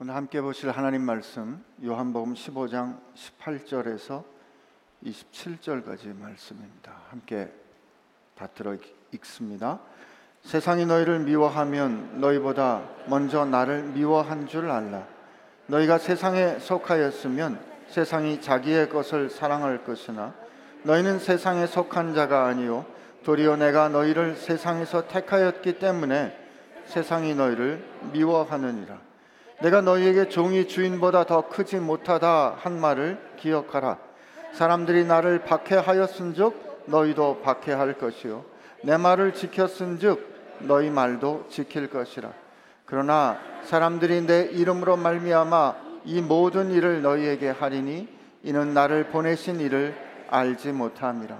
오늘 0.00 0.14
함께 0.14 0.40
보실 0.40 0.70
하나님 0.70 1.02
말씀 1.02 1.60
요한복음 1.84 2.34
15장 2.34 3.00
18절에서 3.16 4.22
27절까지 5.04 6.16
말씀입니다. 6.16 6.92
함께 7.10 7.52
다 8.36 8.46
들어 8.54 8.76
읽습니다. 9.10 9.80
세상이 10.42 10.86
너희를 10.86 11.18
미워하면 11.18 12.20
너희보다 12.20 12.88
먼저 13.08 13.44
나를 13.44 13.82
미워한 13.82 14.46
줄 14.46 14.70
알라. 14.70 15.04
너희가 15.66 15.98
세상에 15.98 16.60
속하였으면 16.60 17.60
세상이 17.88 18.40
자기의 18.40 18.90
것을 18.90 19.28
사랑할 19.30 19.82
것이나 19.82 20.32
너희는 20.84 21.18
세상에 21.18 21.66
속한 21.66 22.14
자가 22.14 22.46
아니요 22.46 22.86
도리어 23.24 23.56
내가 23.56 23.88
너희를 23.88 24.36
세상에서 24.36 25.08
택하였기 25.08 25.80
때문에 25.80 26.38
세상이 26.86 27.34
너희를 27.34 27.84
미워하느니라. 28.12 29.07
내가 29.60 29.80
너희에게 29.80 30.28
종이 30.28 30.68
주인보다 30.68 31.24
더 31.24 31.48
크지 31.48 31.76
못하다 31.76 32.56
한 32.58 32.80
말을 32.80 33.18
기억하라. 33.36 33.98
사람들이 34.52 35.04
나를 35.04 35.40
박해하였은즉 35.44 36.84
너희도 36.86 37.42
박해할 37.42 37.98
것이요 37.98 38.44
내 38.82 38.96
말을 38.96 39.34
지켰은즉 39.34 40.60
너희 40.60 40.90
말도 40.90 41.46
지킬 41.50 41.90
것이라. 41.90 42.32
그러나 42.84 43.38
사람들이 43.64 44.26
내 44.26 44.42
이름으로 44.44 44.96
말미암아 44.96 45.74
이 46.04 46.22
모든 46.22 46.70
일을 46.70 47.02
너희에게 47.02 47.50
하리니 47.50 48.08
이는 48.44 48.72
나를 48.72 49.08
보내신 49.08 49.60
이를 49.60 49.94
알지 50.30 50.72
못함이라. 50.72 51.36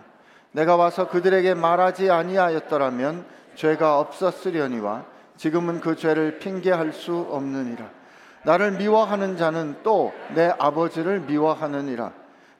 내가 0.52 0.77
와서 0.77 1.09
그들에게 1.09 1.55
말하지 1.55 2.10
아니하였더라면 2.10 3.24
죄가 3.55 3.98
없었으려니와 3.98 5.05
지금은 5.37 5.80
그 5.80 5.96
죄를 5.96 6.38
핑계할 6.38 6.93
수 6.93 7.16
없느니라. 7.30 7.98
나를 8.48 8.70
미워하는 8.73 9.37
자는 9.37 9.77
또 9.83 10.11
내 10.34 10.51
아버지를 10.59 11.21
미워하느니라. 11.21 12.13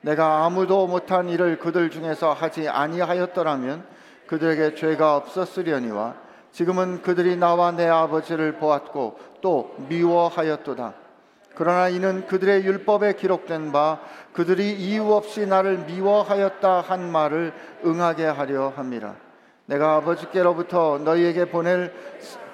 내가 0.03 0.44
아무도 0.44 0.86
못한 0.86 1.31
일을 1.31 1.58
그들 1.58 1.89
중에서 1.89 2.34
하지 2.34 2.69
아니하였더라면 2.69 3.84
그들에게 4.27 4.75
죄가 4.75 5.16
없었으려니와 5.16 6.14
지금은 6.53 7.00
그들이 7.00 7.36
나와 7.36 7.72
내 7.72 7.89
아버지를 7.89 8.53
보았고 8.53 9.19
또 9.41 9.75
미워하였도다. 9.89 10.92
그러나 11.55 11.89
이는 11.89 12.27
그들의 12.27 12.64
율법에 12.64 13.14
기록된 13.14 13.72
바 13.72 14.00
그들이 14.34 14.75
이유 14.75 15.12
없이 15.14 15.47
나를 15.47 15.78
미워하였다 15.86 16.83
한 16.83 17.11
말을 17.11 17.55
응하게 17.86 18.27
하려 18.27 18.75
함이라. 18.77 19.14
내가 19.66 19.97
아버지께로부터 19.97 20.98
너희에게 21.05 21.47
보낼 21.47 21.92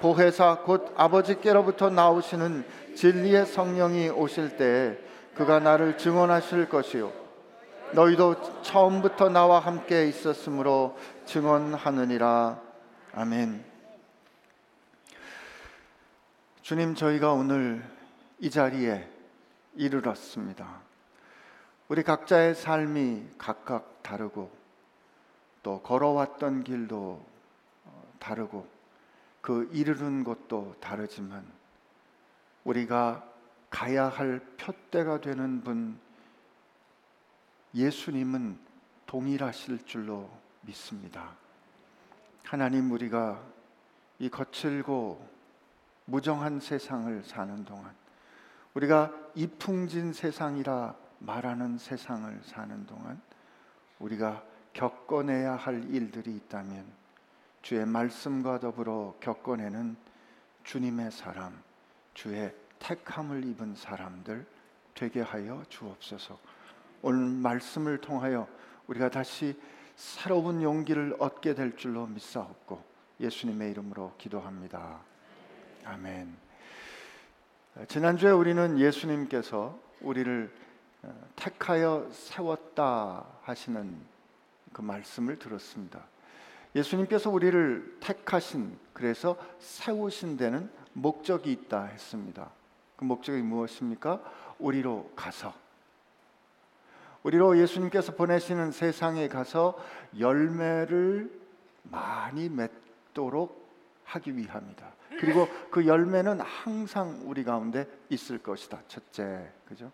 보혜사 0.01 0.59
곧 0.65 0.91
아버지께로부터 0.97 1.89
나오시는 1.89 2.65
진리의 2.95 3.45
성령이 3.45 4.09
오실 4.09 4.57
때 4.57 4.97
그가 5.35 5.59
나를 5.59 5.97
증언하실 5.97 6.69
것이요 6.69 7.11
너희도 7.93 8.61
처음부터 8.61 9.29
나와 9.29 9.59
함께 9.59 10.07
있었으므로 10.07 10.97
증언하느니라 11.25 12.59
아멘. 13.13 13.63
주님 16.61 16.95
저희가 16.95 17.31
오늘 17.31 17.83
이 18.39 18.49
자리에 18.49 19.07
이르렀습니다. 19.75 20.81
우리 21.87 22.01
각자의 22.01 22.55
삶이 22.55 23.27
각각 23.37 24.01
다르고 24.01 24.51
또 25.61 25.81
걸어왔던 25.81 26.63
길도 26.63 27.23
어, 27.85 28.03
다르고 28.19 28.67
그 29.41 29.69
이르는 29.71 30.23
곳도 30.23 30.75
다르지만 30.79 31.45
우리가 32.65 33.23
가야 33.69 34.09
할 34.09 34.39
표대가 34.57 35.21
되는 35.21 35.61
분 35.61 35.97
예수님은 37.73 38.57
동일하실 39.05 39.85
줄로 39.85 40.29
믿습니다. 40.61 41.31
하나님 42.43 42.91
우리가 42.91 43.41
이 44.19 44.29
거칠고 44.29 45.35
무정한 46.05 46.59
세상을 46.59 47.23
사는 47.23 47.65
동안 47.65 47.93
우리가 48.73 49.11
이풍진 49.35 50.13
세상이라 50.13 50.95
말하는 51.19 51.77
세상을 51.77 52.41
사는 52.43 52.85
동안 52.85 53.21
우리가 53.99 54.43
겪어내야 54.73 55.55
할 55.55 55.83
일들이 55.93 56.35
있다면 56.35 56.85
주의 57.61 57.85
말씀과 57.85 58.59
더불어 58.59 59.15
겪어내는 59.19 59.95
주님의 60.63 61.11
사람 61.11 61.64
주의 62.15 62.51
택함을 62.79 63.45
입은 63.45 63.75
사람들 63.75 64.45
되게 64.95 65.21
하여 65.21 65.63
주옵소서. 65.69 66.39
오늘 67.03 67.19
말씀을 67.19 67.99
통하여 67.99 68.47
우리가 68.87 69.09
다시 69.09 69.59
새로운 69.95 70.63
용기를 70.63 71.17
얻게 71.19 71.53
될 71.53 71.77
줄로 71.77 72.07
믿사옵고 72.07 72.83
예수님의 73.19 73.71
이름으로 73.71 74.13
기도합니다. 74.17 75.01
아멘. 75.83 76.35
지난주에 77.87 78.31
우리는 78.31 78.79
예수님께서 78.79 79.77
우리를 80.01 80.51
어, 81.03 81.27
택하여 81.35 82.09
세웠다 82.11 83.25
하시는 83.43 83.95
그 84.73 84.81
말씀을 84.81 85.37
들었습니다. 85.37 86.03
예수님께서 86.75 87.29
우리를 87.29 87.97
택하신 87.99 88.77
그래서 88.93 89.37
세우신 89.59 90.37
데는 90.37 90.69
목적이 90.95 91.51
있다 91.51 91.85
했습니다. 91.85 92.49
그 92.95 93.03
목적이 93.03 93.41
무엇입니까? 93.41 94.21
우리로 94.59 95.11
가서 95.15 95.53
우리로 97.23 97.57
예수님께서 97.57 98.13
보내시는 98.13 98.71
세상에 98.71 99.27
가서 99.27 99.77
열매를 100.17 101.31
많이 101.83 102.49
맺도록 102.49 103.65
하기 104.05 104.37
위함이다. 104.37 104.93
그리고 105.19 105.47
그 105.71 105.87
열매는 105.87 106.39
항상 106.39 107.21
우리 107.25 107.43
가운데 107.43 107.87
있을 108.09 108.37
것이다. 108.37 108.79
첫째, 108.87 109.51
그죠? 109.67 109.91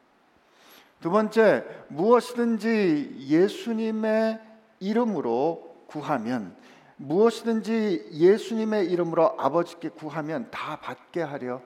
두 0.99 1.09
번째, 1.09 1.65
무엇이든지 1.87 3.15
예수님의 3.27 4.39
이름으로 4.79 5.85
구하면 5.87 6.55
무엇이든지 7.01 8.09
예수님의 8.11 8.91
이름으로 8.91 9.39
아버지께 9.39 9.89
구하면 9.89 10.49
다 10.51 10.79
받게 10.79 11.21
하려 11.21 11.61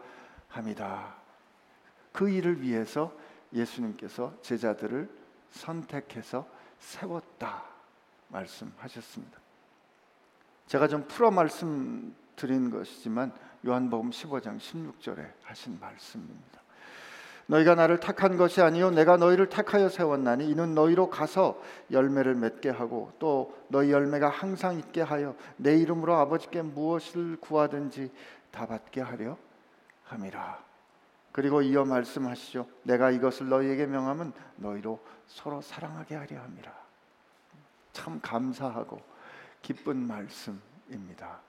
합니다. 0.47 1.15
그 2.13 2.29
일을 2.29 2.61
위해서 2.61 3.13
예수님께서 3.53 4.33
제자들을 4.41 5.09
선택해서 5.51 6.47
세웠다 6.79 7.63
말씀하셨습니다. 8.29 9.39
제가 10.67 10.87
좀 10.87 11.05
풀어 11.07 11.29
말씀드린 11.31 12.69
것이지만 12.69 13.33
요한복음 13.65 14.11
15장 14.11 14.57
16절에 14.57 15.33
하신 15.43 15.79
말씀입니다. 15.79 16.64
너희가 17.47 17.75
나를 17.75 17.99
택한 17.99 18.37
것이 18.37 18.61
아니요 18.61 18.89
내가 18.91 19.17
너희를 19.17 19.49
택하여 19.49 19.89
세웠나니 19.89 20.49
이는 20.49 20.73
너희로 20.73 21.09
가서 21.09 21.61
열매를 21.91 22.35
맺게 22.35 22.69
하고 22.69 23.11
또 23.19 23.55
너희 23.67 23.91
열매가 23.91 24.29
항상 24.29 24.77
있게 24.79 25.01
하여 25.01 25.35
내 25.57 25.77
이름으로 25.77 26.15
아버지께 26.15 26.63
무엇을 26.63 27.37
구하든지 27.39 28.11
다 28.51 28.65
받게 28.65 29.01
하려 29.01 29.37
함이라. 30.05 30.63
그리고 31.31 31.61
이어 31.61 31.83
말씀하시죠. 31.83 32.65
내가 32.83 33.11
이것을 33.11 33.49
너희에게 33.49 33.85
명하면 33.87 34.31
너희로 34.55 34.99
서로 35.27 35.61
사랑하게 35.61 36.15
하려 36.15 36.39
함이라. 36.39 36.73
참 37.91 38.19
감사하고 38.21 39.01
기쁜 39.61 39.97
말씀입니다. 39.97 41.41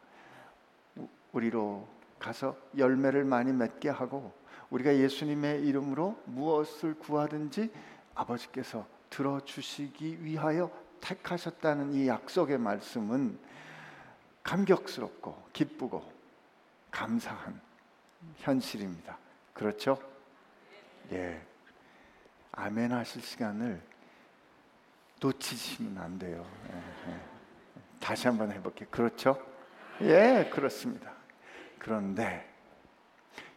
우리로 1.33 1.87
가서 2.19 2.57
열매를 2.77 3.25
많이 3.25 3.53
맺게 3.53 3.91
하고 3.91 4.33
우리가 4.71 4.97
예수님의 4.97 5.67
이름으로 5.67 6.21
무엇을 6.25 6.99
구하든지 6.99 7.71
아버지께서 8.15 8.87
들어주시기 9.11 10.25
위하여 10.25 10.71
택하셨다는 11.01 11.95
이 11.95 12.09
약속의 12.09 12.59
말씀은 12.59 13.39
감격스럽고 14.43 15.49
기쁘고 15.53 16.13
감사한 16.91 17.61
현실입니다. 18.37 19.19
그렇죠? 19.53 19.99
예. 21.13 21.41
아멘 22.53 22.93
하실 22.93 23.23
시간을 23.23 23.81
놓치시면 25.21 25.99
안 25.99 26.19
돼요. 26.19 26.47
예, 26.73 27.11
예. 27.11 27.21
다시 28.01 28.27
한번 28.27 28.51
해볼게요. 28.53 28.89
그렇죠? 28.91 29.41
예, 30.03 30.51
그렇습니다. 30.53 31.13
그런데 31.79 32.56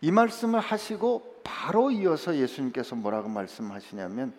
이 0.02 0.12
말씀을 0.12 0.60
하시고 0.60 1.42
바로 1.44 1.92
이어서 1.92 2.36
예수님께서 2.36 2.96
뭐라고 2.96 3.28
말씀하시냐면 3.30 4.34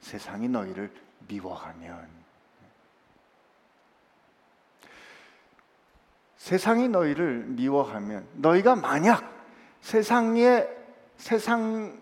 세상이 0.00 0.48
너희를 0.48 0.90
미워하면 1.28 2.08
세상이 6.36 6.88
너희를 6.88 7.44
미워하면 7.46 8.26
너희가 8.34 8.76
만약 8.76 9.32
세상에 9.80 10.66
세상의 11.16 11.96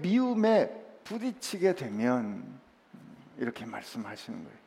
미움에 0.00 0.70
부딪히게 1.04 1.74
되면 1.74 2.44
이렇게 3.38 3.64
말씀하시는 3.64 4.44
거예요. 4.44 4.58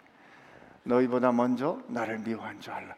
너희보다 0.84 1.32
먼저 1.32 1.82
나를 1.88 2.20
미워한 2.20 2.60
줄 2.60 2.74
알라. 2.74 2.96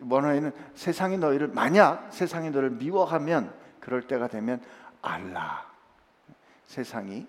원어에는 0.00 0.52
세상이 0.74 1.18
너희를 1.18 1.48
만약 1.48 2.12
세상이 2.12 2.50
너를 2.50 2.70
미워하면 2.70 3.54
그럴 3.80 4.06
때가 4.06 4.28
되면 4.28 4.62
알라. 5.02 5.64
세상이 6.66 7.26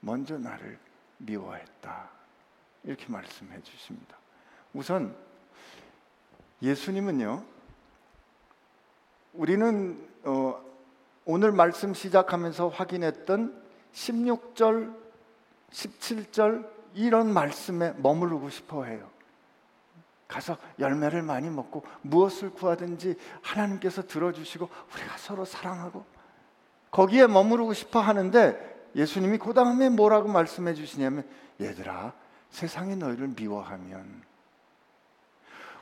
먼저 0.00 0.38
나를 0.38 0.78
미워했다. 1.18 2.10
이렇게 2.84 3.06
말씀해 3.08 3.60
주십니다. 3.62 4.16
우선 4.72 5.16
예수님은요. 6.62 7.44
우리는 9.34 10.08
어, 10.24 10.62
오늘 11.24 11.52
말씀 11.52 11.92
시작하면서 11.92 12.68
확인했던 12.68 13.62
16절, 13.92 14.94
17절 15.70 16.68
이런 16.94 17.32
말씀에 17.32 17.94
머무르고 17.98 18.48
싶어 18.50 18.84
해요. 18.84 19.10
가서 20.28 20.56
열매를 20.78 21.22
많이 21.22 21.48
먹고 21.48 21.84
무엇을 22.02 22.50
구하든지 22.50 23.16
하나님께서 23.42 24.02
들어주시고 24.06 24.68
우리가 24.94 25.16
서로 25.18 25.44
사랑하고 25.44 26.04
거기에 26.90 27.26
머무르고 27.26 27.74
싶어 27.74 28.00
하는데 28.00 28.76
예수님이 28.94 29.38
그 29.38 29.52
다음에 29.52 29.88
뭐라고 29.88 30.28
말씀해 30.28 30.74
주시냐면 30.74 31.28
얘들아 31.60 32.12
세상이 32.50 32.96
너희를 32.96 33.34
미워하면 33.36 34.22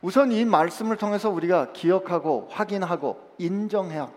우선 0.03 0.33
이 0.33 0.45
말씀을 0.45 0.97
통해서 0.97 1.31
우리가 1.31 1.73
기억하고 1.73 2.49
확인하고 2.51 3.37
인정해야 3.39 4.11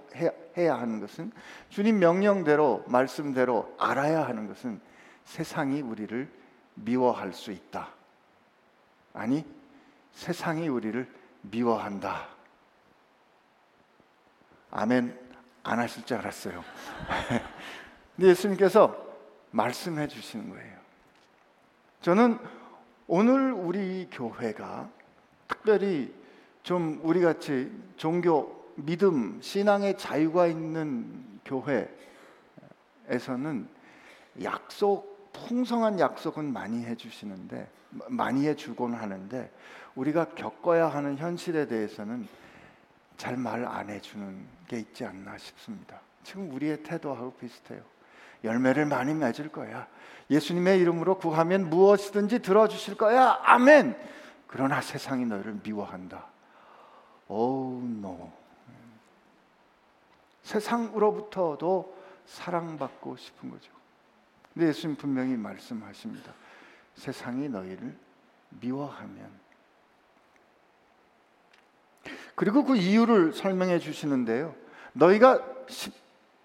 하는 0.56 1.00
것은 1.00 1.32
주님 1.70 2.00
명령대로 2.00 2.84
말씀대로 2.88 3.74
알아야 3.78 4.28
하는 4.28 4.48
것은 4.48 4.82
세상이 5.24 5.82
우리를 5.82 6.30
미워할 6.74 7.32
수 7.32 7.52
있다. 7.52 7.90
아니 9.14 9.46
세상이 10.18 10.68
우리를 10.68 11.08
미워한다. 11.44 12.28
아멘 14.72 15.18
안 15.62 15.80
하실 15.80 16.06
줄 16.06 16.18
알았어요. 16.18 16.64
근데 18.16 18.30
예수님께서 18.30 18.98
말씀해 19.52 20.08
주시는 20.08 20.50
거예요. 20.50 20.76
저는 22.02 22.40
오늘 23.06 23.54
우리 23.54 24.10
교회가 24.12 24.90
특별히 25.48 26.14
좀 26.64 27.00
우리 27.04 27.22
같이 27.22 27.72
종교, 27.96 28.74
믿음, 28.76 29.40
신앙의 29.42 30.00
자유가 30.00 30.48
있는 30.48 31.40
교회에서는 33.06 33.68
약속, 34.42 35.32
풍성한 35.32 36.00
약속은 36.00 36.52
많이 36.52 36.84
해주시는데, 36.86 37.70
많이 38.10 38.48
해주곤 38.48 38.96
하는데, 38.96 39.52
우리가 39.98 40.26
겪어야 40.30 40.88
하는 40.88 41.18
현실에 41.18 41.68
대해서는 41.68 42.28
잘 43.18 43.36
말 43.36 43.66
안 43.66 43.90
해주는 43.90 44.46
게 44.68 44.80
있지 44.80 45.04
않나 45.04 45.38
싶습니다. 45.38 46.00
지금 46.24 46.52
우리의 46.54 46.84
태도하고 46.84 47.34
비슷해요. 47.34 47.82
열매를 48.44 48.86
많이 48.86 49.14
맺을 49.16 49.50
거야. 49.50 49.88
예수님의 50.30 50.80
이름으로 50.80 51.18
구하면 51.18 51.70
무엇이든지 51.70 52.40
들어주실 52.44 52.96
거야. 52.96 53.40
아멘. 53.42 53.98
그러나 54.46 54.82
세상이 54.82 55.26
너를 55.26 55.60
미워한다. 55.64 56.26
Oh 57.28 57.84
no. 57.84 58.32
세상으로부터도 60.44 61.98
사랑받고 62.26 63.18
싶은 63.18 63.50
거죠. 63.50 63.72
근데 64.54 64.68
예수님 64.68 64.96
분명히 64.96 65.36
말씀하십니다. 65.36 66.34
세상이 66.96 67.50
너희를 67.50 67.98
미워하면 68.62 69.47
그리고 72.36 72.64
그 72.64 72.76
이유를 72.76 73.34
설명해 73.34 73.80
주시는데요. 73.80 74.54
너희가 74.94 75.40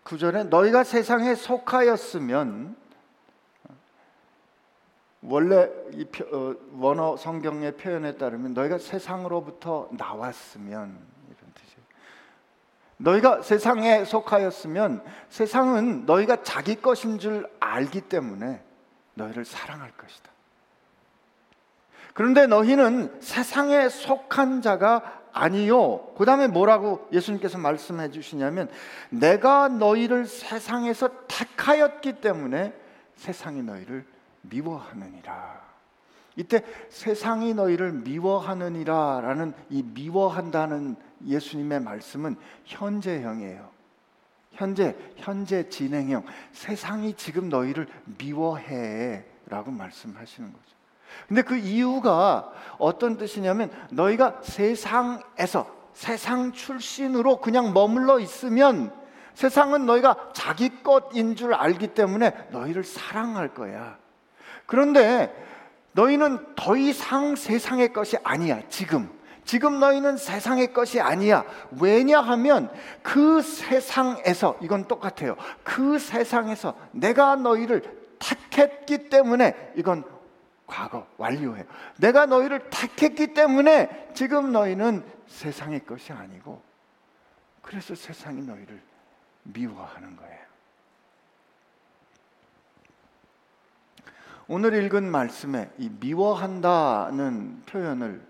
19절에 0.04 0.48
너희가 0.48 0.84
세상에 0.84 1.34
속하였으면 1.34 2.76
원래 5.22 5.70
이 5.92 6.04
어, 6.32 6.54
원어 6.72 7.16
성경의 7.16 7.76
표현에 7.76 8.16
따르면 8.16 8.54
너희가 8.54 8.78
세상으로부터 8.78 9.88
나왔으면 9.92 10.98
이런 11.26 11.52
뜻이에요. 11.54 11.86
너희가 12.96 13.42
세상에 13.42 14.04
속하였으면 14.04 15.04
세상은 15.28 16.06
너희가 16.06 16.42
자기 16.42 16.74
것인 16.74 17.18
줄 17.18 17.48
알기 17.60 18.02
때문에 18.02 18.62
너희를 19.14 19.44
사랑할 19.44 19.92
것이다. 19.92 20.30
그런데 22.14 22.46
너희는 22.46 23.20
세상에 23.20 23.88
속한 23.88 24.60
자가 24.60 25.21
아니요. 25.32 26.14
그 26.16 26.24
다음에 26.24 26.46
뭐라고 26.46 27.08
예수님께서 27.12 27.58
말씀해 27.58 28.10
주시냐면, 28.10 28.68
내가 29.10 29.68
너희를 29.68 30.26
세상에서 30.26 31.10
택하였기 31.28 32.20
때문에 32.20 32.74
세상이 33.16 33.62
너희를 33.62 34.04
미워하느니라. 34.42 35.62
이때 36.36 36.64
세상이 36.88 37.54
너희를 37.54 37.92
미워하느니라라는 37.92 39.52
이 39.70 39.82
미워한다는 39.82 40.96
예수님의 41.26 41.80
말씀은 41.80 42.36
현재형이에요. 42.64 43.70
현재 44.52 44.96
현재 45.16 45.68
진행형. 45.68 46.24
세상이 46.52 47.14
지금 47.14 47.48
너희를 47.48 47.86
미워해라고 48.18 49.70
말씀하시는 49.70 50.52
거죠. 50.52 50.81
근데 51.28 51.42
그 51.42 51.56
이유가 51.56 52.50
어떤 52.78 53.16
뜻이냐면 53.16 53.70
너희가 53.90 54.40
세상에서 54.42 55.66
세상 55.92 56.52
출신으로 56.52 57.40
그냥 57.40 57.72
머물러 57.72 58.18
있으면 58.18 58.92
세상은 59.34 59.86
너희가 59.86 60.30
자기 60.32 60.82
것인 60.82 61.36
줄 61.36 61.54
알기 61.54 61.88
때문에 61.88 62.48
너희를 62.50 62.84
사랑할 62.84 63.54
거야. 63.54 63.98
그런데 64.66 65.34
너희는 65.92 66.54
더 66.56 66.76
이상 66.76 67.36
세상의 67.36 67.92
것이 67.92 68.16
아니야. 68.22 68.60
지금. 68.68 69.10
지금 69.44 69.80
너희는 69.80 70.16
세상의 70.16 70.72
것이 70.72 71.00
아니야. 71.00 71.44
왜냐하면 71.80 72.70
그 73.02 73.42
세상에서 73.42 74.56
이건 74.62 74.86
똑같아요. 74.86 75.36
그 75.62 75.98
세상에서 75.98 76.74
내가 76.92 77.36
너희를 77.36 77.82
택했기 78.18 79.08
때문에 79.08 79.72
이건 79.76 80.04
과거 80.72 81.06
완료해요. 81.18 81.66
내가 81.98 82.24
너희를 82.24 82.70
택했기 82.70 83.34
때문에 83.34 84.12
지금 84.14 84.52
너희는 84.52 85.04
세상의 85.26 85.84
것이 85.84 86.14
아니고 86.14 86.62
그래서 87.60 87.94
세상이 87.94 88.40
너희를 88.40 88.80
미워하는 89.42 90.16
거예요. 90.16 90.40
오늘 94.48 94.82
읽은 94.82 95.10
말씀에 95.10 95.70
이 95.76 95.90
미워한다는 95.90 97.64
표현을 97.66 98.26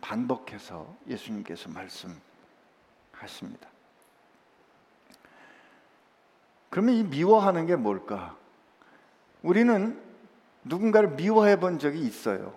반복해서 0.00 0.96
예수님께서 1.06 1.68
말씀하십니다. 1.68 3.68
그러면 6.70 6.94
이 6.94 7.04
미워하는 7.04 7.66
게 7.66 7.76
뭘까? 7.76 8.34
우리는 9.42 10.01
누군가를 10.64 11.10
미워해 11.10 11.58
본 11.58 11.78
적이 11.78 12.00
있어요. 12.00 12.52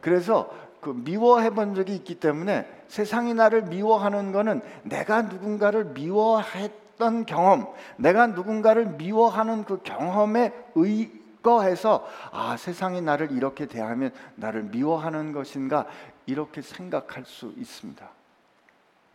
그래서 0.00 0.50
그 0.80 0.90
미워해 0.90 1.50
본 1.50 1.74
적이 1.74 1.94
있기 1.96 2.16
때문에 2.16 2.84
세상이 2.88 3.34
나를 3.34 3.62
미워하는 3.62 4.32
거는 4.32 4.62
내가 4.84 5.22
누군가를 5.22 5.86
미워했던 5.86 7.26
경험, 7.26 7.66
내가 7.96 8.28
누군가를 8.28 8.86
미워하는 8.86 9.64
그 9.64 9.80
경험에 9.82 10.52
의거해서 10.74 12.06
아, 12.32 12.56
세상이 12.56 13.02
나를 13.02 13.32
이렇게 13.32 13.66
대하면 13.66 14.12
나를 14.36 14.64
미워하는 14.64 15.32
것인가 15.32 15.86
이렇게 16.26 16.62
생각할 16.62 17.24
수 17.24 17.52
있습니다. 17.56 18.08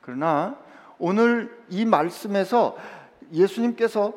그러나 0.02 0.58
오늘 1.00 1.66
이 1.70 1.86
말씀에서 1.86 2.76
예수님께서 3.32 4.14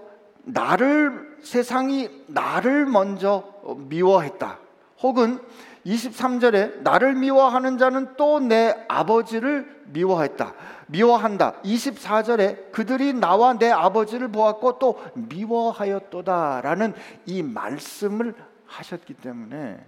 나를 0.46 1.38
세상이 1.42 2.08
나를 2.28 2.86
먼저 2.86 3.44
미워했다. 3.76 4.58
혹은 5.02 5.40
23절에 5.84 6.82
나를 6.82 7.14
미워하는 7.14 7.78
자는 7.78 8.16
또 8.16 8.40
내 8.40 8.74
아버지를 8.88 9.82
미워했다. 9.86 10.54
미워한다. 10.88 11.60
24절에 11.62 12.72
그들이 12.72 13.12
나와 13.12 13.54
내 13.54 13.70
아버지를 13.70 14.28
보았고 14.28 14.78
또 14.78 15.00
미워하였도다라는 15.14 16.94
이 17.26 17.42
말씀을 17.42 18.34
하셨기 18.66 19.14
때문에 19.14 19.84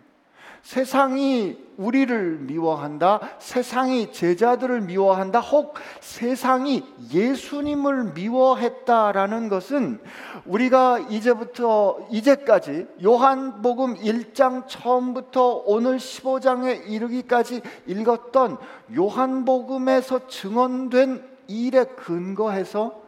세상이 0.68 1.56
우리를 1.78 2.40
미워한다. 2.40 3.20
세상이 3.38 4.12
제자들을 4.12 4.82
미워한다. 4.82 5.40
혹 5.40 5.76
세상이 6.00 6.84
예수님을 7.10 8.12
미워했다라는 8.12 9.48
것은 9.48 9.98
우리가 10.44 10.98
이제부터 11.08 12.06
이제까지 12.10 12.87
요한복음 13.02 13.94
1장 13.94 14.68
처음부터 14.68 15.62
오늘 15.64 15.96
15장에 15.96 16.87
이르기까지 16.87 17.62
읽었던 17.87 18.58
요한복음에서 18.94 20.28
증언된 20.28 21.26
일에 21.46 21.84
근거해서 21.84 23.00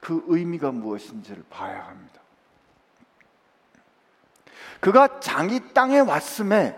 그 0.00 0.22
의미가 0.26 0.70
무엇인지를 0.72 1.44
봐야 1.48 1.86
합니다. 1.86 2.25
그가 4.80 5.20
자기 5.20 5.72
땅에 5.72 6.00
왔음에 6.00 6.76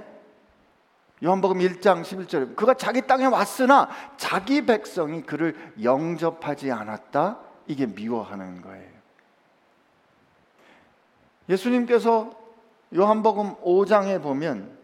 요한복음 1.22 1.58
1장 1.58 2.02
11절에 2.02 2.54
그가 2.54 2.74
자기 2.74 3.02
땅에 3.06 3.26
왔으나 3.26 3.88
자기 4.16 4.64
백성이 4.64 5.22
그를 5.22 5.72
영접하지 5.82 6.70
않았다. 6.70 7.40
이게 7.66 7.86
미워하는 7.86 8.62
거예요. 8.62 8.98
예수님께서 11.48 12.30
요한복음 12.94 13.56
5장에 13.56 14.22
보면 14.22 14.76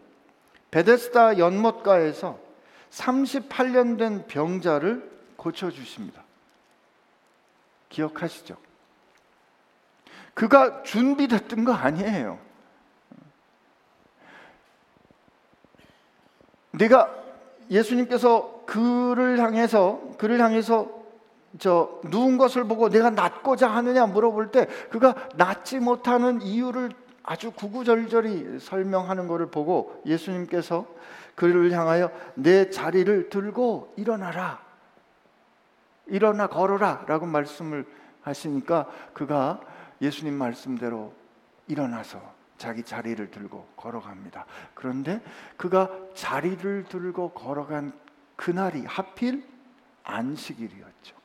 베데스다 0.71 1.37
연못가에서 1.37 2.37
38년 2.91 3.97
된 3.97 4.27
병자를 4.27 5.09
고쳐 5.37 5.71
주십니다. 5.71 6.23
기억하시죠? 7.89 8.57
그가 10.33 10.83
준비됐던 10.83 11.63
거 11.63 11.73
아니에요. 11.73 12.44
내가 16.77 17.13
예수님께서 17.69 18.63
그를 18.65 19.39
향해서 19.39 20.01
그를 20.17 20.39
향해서 20.41 20.89
저 21.57 21.99
누운 22.05 22.37
것을 22.37 22.65
보고 22.65 22.89
내가 22.89 23.09
낫고자 23.09 23.69
하느냐 23.69 24.05
물어볼 24.07 24.51
때 24.51 24.67
그가 24.89 25.15
낫지 25.35 25.79
못하는 25.79 26.41
이유를 26.41 26.91
아주 27.23 27.51
구구절절히 27.51 28.59
설명하는 28.59 29.27
것을 29.27 29.47
보고 29.47 30.01
예수님께서 30.05 30.85
그를 31.33 31.71
향하여 31.71 32.11
내 32.35 32.69
자리를 32.69 33.29
들고 33.29 33.93
일어나라. 33.97 34.63
일어나 36.07 36.47
걸어라라고 36.47 37.25
말씀을 37.25 37.85
하시니까 38.21 38.87
그가 39.13 39.59
예수님 40.01 40.35
말씀대로 40.35 41.13
일어나서 41.67 42.34
자기 42.57 42.83
자리를 42.83 43.31
들고 43.31 43.67
걸어갑니다. 43.75 44.45
그런데 44.73 45.21
그가 45.57 45.89
자리를 46.13 46.85
들고 46.89 47.29
걸어간 47.29 47.93
그날이 48.35 48.85
하필 48.85 49.43
안식일이었죠. 50.03 51.15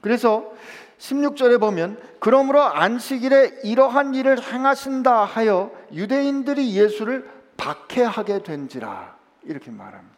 그래서 0.00 0.52
16절에 0.98 1.60
보면 1.60 2.00
그러므로 2.20 2.62
안식일에 2.62 3.60
이러한 3.64 4.14
일을 4.14 4.40
행하신다 4.42 5.24
하여 5.24 5.72
유대인들이 5.92 6.74
예수를 6.76 7.28
박해하게 7.56 8.42
된지라 8.42 9.16
이렇게 9.42 9.70
말합니다. 9.70 10.17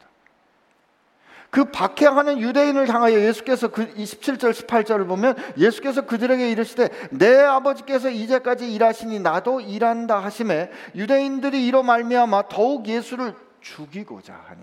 그 1.50 1.64
박해하는 1.64 2.40
유대인을 2.40 2.88
향하여 2.88 3.20
예수께서 3.20 3.68
그 3.68 3.92
27절 3.94 4.52
18절을 4.52 5.08
보면 5.08 5.36
예수께서 5.58 6.06
그들에게 6.06 6.50
이르시되 6.50 6.88
내 7.10 7.40
아버지께서 7.40 8.08
이제까지 8.08 8.72
일하시니 8.72 9.18
나도 9.20 9.60
일한다 9.60 10.18
하심에 10.20 10.70
유대인들이 10.94 11.66
이로 11.66 11.82
말미암아 11.82 12.48
더욱 12.48 12.86
예수를 12.86 13.34
죽이고자 13.60 14.32
하니 14.46 14.62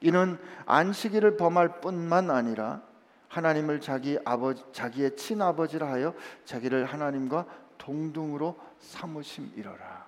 이는 0.00 0.38
안식일을 0.66 1.36
범할 1.36 1.80
뿐만 1.80 2.30
아니라 2.30 2.82
하나님을 3.28 3.80
자기 3.80 4.18
아버지 4.24 4.64
자기의 4.72 5.16
친아버지라 5.16 5.88
하여 5.88 6.14
자기를 6.44 6.84
하나님과 6.86 7.46
동등으로 7.78 8.58
삼으심이러라. 8.80 10.06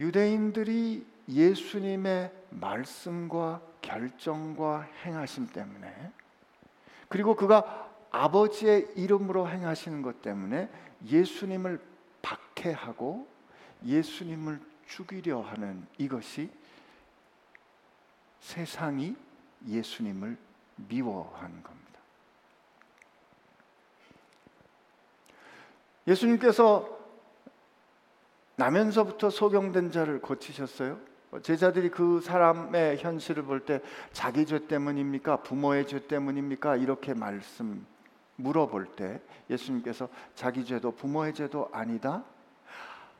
유대인들이 0.00 1.06
예수님의 1.28 2.30
말씀과 2.54 3.60
결정과 3.82 4.82
행하심 5.04 5.48
때문에 5.48 6.12
그리고 7.08 7.34
그가 7.36 7.90
아버지의 8.10 8.92
이름으로 8.96 9.48
행하시는 9.48 10.02
것 10.02 10.22
때문에 10.22 10.70
예수님을 11.04 11.80
박해하고 12.22 13.26
예수님을 13.84 14.60
죽이려 14.86 15.40
하는 15.40 15.86
이것이 15.98 16.50
세상이 18.40 19.16
예수님을 19.66 20.36
미워한 20.76 21.62
겁니다. 21.62 22.00
예수님께서 26.06 26.98
나면서부터 28.56 29.30
소경된 29.30 29.90
자를 29.90 30.20
고치셨어요. 30.20 31.13
제자들이 31.42 31.90
그 31.90 32.20
사람의 32.20 32.98
현실을 32.98 33.42
볼 33.44 33.60
때 33.64 33.80
자기 34.12 34.46
죄 34.46 34.66
때문입니까? 34.66 35.38
부모의 35.38 35.86
죄 35.86 36.06
때문입니까? 36.06 36.76
이렇게 36.76 37.14
말씀 37.14 37.86
물어볼 38.36 38.86
때 38.96 39.20
예수님께서 39.50 40.08
자기 40.34 40.64
죄도 40.64 40.92
부모의 40.92 41.34
죄도 41.34 41.68
아니다. 41.72 42.24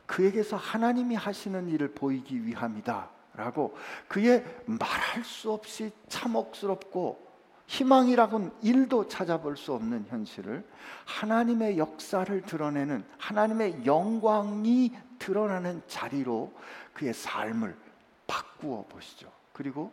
그에게서 0.07 0.57
하나님이 0.57 1.15
하시는 1.15 1.69
일을 1.69 1.89
보이기 1.89 2.45
위함이다. 2.47 3.09
라고 3.37 3.77
그의 4.07 4.45
말할 4.67 5.25
수 5.25 5.51
없이 5.51 5.91
참혹스럽고 6.09 7.25
희망이라고는 7.67 8.53
일도 8.63 9.09
찾아볼 9.09 9.57
수 9.57 9.73
없는 9.73 10.05
현실을 10.09 10.65
하나님의 11.07 11.79
역사를 11.79 12.43
드러내는 12.43 13.05
하나님의 13.19 13.87
영광이 13.87 14.93
드러나는 15.19 15.83
자리로 15.89 16.53
그의 16.93 17.13
삶을 17.15 17.84
바꾸어 18.27 18.85
보시죠. 18.89 19.31
그리고 19.53 19.93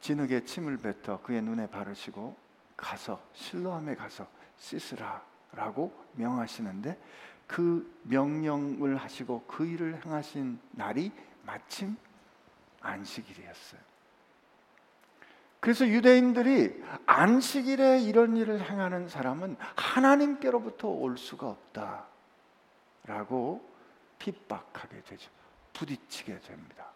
진흙에 0.00 0.44
침을 0.44 0.78
뱉어 0.78 1.20
그의 1.22 1.42
눈에 1.42 1.68
바르시고 1.68 2.36
가서 2.76 3.22
실로함에 3.32 3.94
가서 3.94 4.26
씻으라라고 4.58 5.94
명하시는데 6.12 6.98
그 7.46 8.00
명령을 8.02 8.96
하시고 8.96 9.44
그 9.46 9.66
일을 9.66 10.04
행하신 10.04 10.58
날이 10.72 11.12
마침 11.44 11.96
안식일이었어요. 12.80 13.80
그래서 15.60 15.88
유대인들이 15.88 16.82
안식일에 17.06 18.00
이런 18.02 18.36
일을 18.36 18.70
행하는 18.70 19.08
사람은 19.08 19.56
하나님께로부터 19.76 20.88
올 20.88 21.16
수가 21.16 21.56
없다라고 23.06 23.66
핍박하게 24.18 25.02
되죠. 25.04 25.30
부딪히게 25.74 26.38
됩니다. 26.38 26.86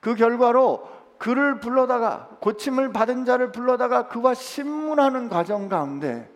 그 0.00 0.14
결과로 0.14 0.88
그를 1.18 1.60
불러다가 1.60 2.28
고침을 2.40 2.92
받은 2.92 3.24
자를 3.24 3.52
불러다가 3.52 4.08
그와 4.08 4.34
신문하는 4.34 5.28
과정 5.28 5.68
가운데 5.68 6.30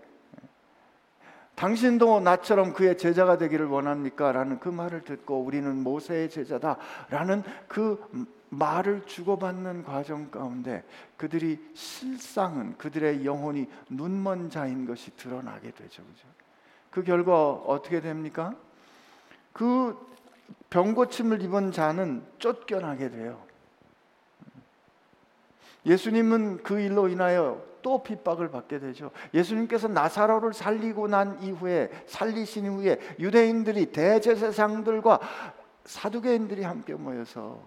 당신도 1.54 2.20
나처럼 2.20 2.72
그의 2.72 2.96
제자가 2.96 3.36
되기를 3.36 3.66
원합니까? 3.66 4.32
라는 4.32 4.58
그 4.58 4.70
말을 4.70 5.02
듣고 5.02 5.42
우리는 5.42 5.76
모세의 5.82 6.30
제자다 6.30 6.78
라는 7.10 7.42
그 7.68 8.02
말을 8.48 9.04
주고받는 9.04 9.84
과정 9.84 10.30
가운데 10.30 10.82
그들이 11.18 11.60
실상은 11.74 12.76
그들의 12.78 13.26
영혼이 13.26 13.68
눈먼 13.90 14.48
자인 14.48 14.86
것이 14.86 15.14
드러나게 15.16 15.70
되죠. 15.72 16.02
그죠? 16.02 16.28
그 16.90 17.02
결과 17.02 17.52
어떻게 17.52 18.00
됩니까? 18.00 18.54
그 19.52 19.96
병고침을 20.70 21.42
입은 21.42 21.72
자는 21.72 22.24
쫓겨나게 22.38 23.10
돼요. 23.10 23.42
예수님은 25.86 26.62
그 26.62 26.80
일로 26.80 27.08
인하여 27.08 27.64
또 27.82 28.02
핍박을 28.02 28.50
받게 28.50 28.78
되죠. 28.78 29.10
예수님께서 29.32 29.88
나사로를 29.88 30.52
살리고 30.52 31.08
난 31.08 31.42
이후에 31.42 31.90
살리신 32.06 32.66
후에 32.66 32.98
유대인들이 33.18 33.86
대제사장들과 33.92 35.20
사두개인들이 35.84 36.62
함께 36.62 36.94
모여서 36.94 37.60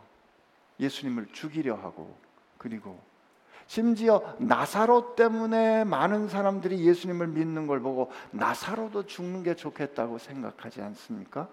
예수님을 0.80 1.28
죽이려 1.32 1.76
하고 1.76 2.16
그리고 2.58 3.00
심지어 3.66 4.36
나사로 4.40 5.16
때문에 5.16 5.84
많은 5.84 6.28
사람들이 6.28 6.86
예수님을 6.86 7.28
믿는 7.28 7.66
걸 7.66 7.80
보고 7.80 8.12
나사로도 8.32 9.06
죽는 9.08 9.44
게 9.44 9.56
좋겠다고 9.56 10.20
생각하지 10.20 10.82
않습니까? 10.82 11.48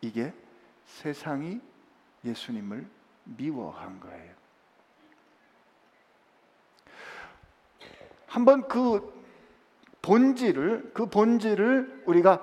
이게 0.00 0.32
세상이 0.88 1.60
예수님을 2.24 2.86
미워한 3.24 4.00
거예요. 4.00 4.32
한번 8.26 8.66
그 8.68 9.16
본질을 10.02 10.90
그 10.94 11.06
본질을 11.06 12.04
우리가 12.06 12.42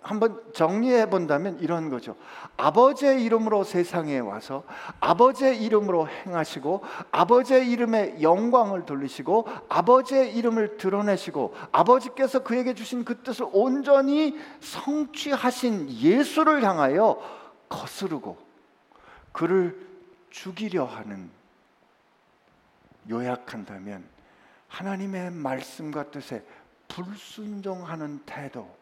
한번 0.00 0.42
정리해 0.52 1.08
본다면 1.08 1.58
이런 1.60 1.88
거죠. 1.88 2.14
아버지의 2.58 3.24
이름으로 3.24 3.64
세상에 3.64 4.18
와서 4.18 4.64
아버지의 5.00 5.62
이름으로 5.64 6.08
행하시고 6.08 6.82
아버지의 7.10 7.70
이름에 7.70 8.20
영광을 8.20 8.84
돌리시고 8.84 9.48
아버지의 9.70 10.36
이름을 10.36 10.76
드러내시고 10.76 11.54
아버지께서 11.72 12.42
그에게 12.42 12.74
주신 12.74 13.04
그 13.04 13.22
뜻을 13.22 13.46
온전히 13.52 14.38
성취하신 14.60 15.90
예수를 15.90 16.62
향하여 16.62 17.43
거스르고 17.74 18.38
그를 19.32 19.78
죽이려 20.30 20.84
하는 20.84 21.30
요약한다면 23.10 24.08
하나님의 24.68 25.30
말씀과 25.32 26.10
뜻에 26.10 26.44
불순종하는 26.88 28.20
태도 28.24 28.76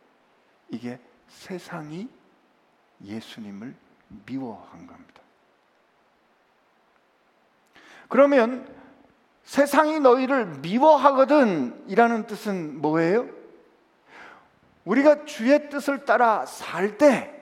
이게 0.69 0.99
세상이 1.29 2.09
예수님을 3.03 3.75
미워한 4.27 4.87
겁니다. 4.87 5.23
그러면 8.09 8.69
세상이 9.45 10.01
너희를 10.01 10.47
미워하거든 10.59 11.89
이라는 11.89 12.27
뜻은 12.27 12.81
뭐예요? 12.81 13.29
우리가 14.85 15.25
주의 15.25 15.71
뜻을 15.71 16.05
따라 16.05 16.45
살 16.45 16.99
때, 16.99 17.42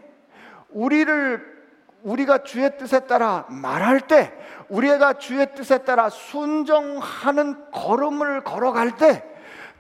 우리를 0.73 1.61
우리가 2.03 2.45
주의 2.45 2.77
뜻에 2.79 3.07
따라 3.07 3.47
말할 3.49 4.01
때, 4.01 4.33
우리가 4.69 5.15
주의 5.15 5.55
뜻에 5.55 5.85
따라 5.85 6.09
순종하는 6.09 7.71
걸음을 7.71 8.45
걸어갈 8.45 8.97
때, 8.97 9.25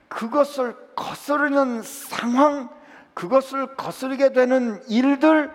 그것을 0.09 0.77
거스르는 0.95 1.83
상황, 1.83 2.69
그것을 3.15 3.77
거스르게 3.77 4.33
되는 4.33 4.83
일들, 4.89 5.51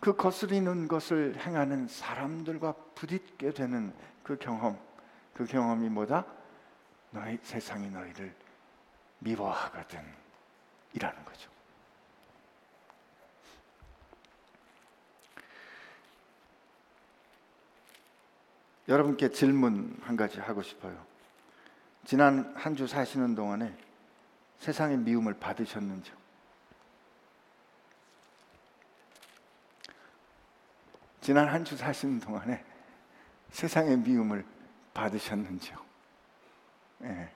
그 0.00 0.16
거스리는 0.16 0.88
것을 0.88 1.36
행하는 1.38 1.88
사람들과 1.88 2.74
부딪게 2.94 3.50
되는 3.52 3.92
그 4.22 4.36
경험, 4.36 4.78
그 5.34 5.44
경험이 5.44 5.88
뭐다? 5.88 6.24
너희 7.10 7.38
세상이 7.42 7.90
너희를 7.90 8.34
미워하거든 9.20 10.00
이라는 10.94 11.24
거죠. 11.24 11.55
여러분께 18.88 19.30
질문 19.30 19.96
한 20.02 20.16
가지 20.16 20.38
하고 20.40 20.62
싶어요. 20.62 20.96
지난 22.04 22.52
한 22.56 22.76
주 22.76 22.86
사시는 22.86 23.34
동안에 23.34 23.74
세상의 24.58 24.98
미움을 24.98 25.34
받으셨는지요? 25.34 26.14
지난 31.20 31.48
한 31.48 31.64
주 31.64 31.76
사시는 31.76 32.20
동안에 32.20 32.64
세상의 33.50 33.98
미움을 33.98 34.44
받으셨는지요? 34.94 35.76
예. 37.02 37.30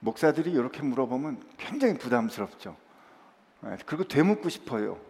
목사들이 0.00 0.52
이렇게 0.52 0.82
물어보면 0.82 1.42
굉장히 1.56 1.98
부담스럽죠. 1.98 2.76
예. 3.64 3.76
그리고 3.84 4.04
되묻고 4.06 4.48
싶어요. 4.48 5.00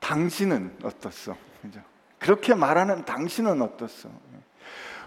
당신은 0.00 0.78
어떻소? 0.82 1.36
그렇게 2.18 2.54
말하는 2.54 3.04
당신은 3.06 3.62
어떻소? 3.62 4.08
예. 4.34 4.47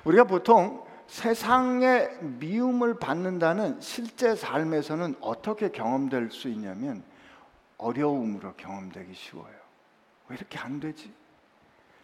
우리가 0.04 0.24
보통 0.26 0.86
세상의 1.08 2.20
미움을 2.22 2.98
받는다는 3.00 3.82
실제 3.82 4.36
삶에서는 4.36 5.16
어떻게 5.20 5.70
경험될 5.70 6.32
수 6.32 6.48
있냐면 6.50 7.04
어려움으로 7.78 8.54
경험되기 8.56 9.14
쉬워요. 9.14 9.54
왜 10.30 10.38
이렇게 10.38 10.58
안 10.58 10.80
되지? 10.80 11.12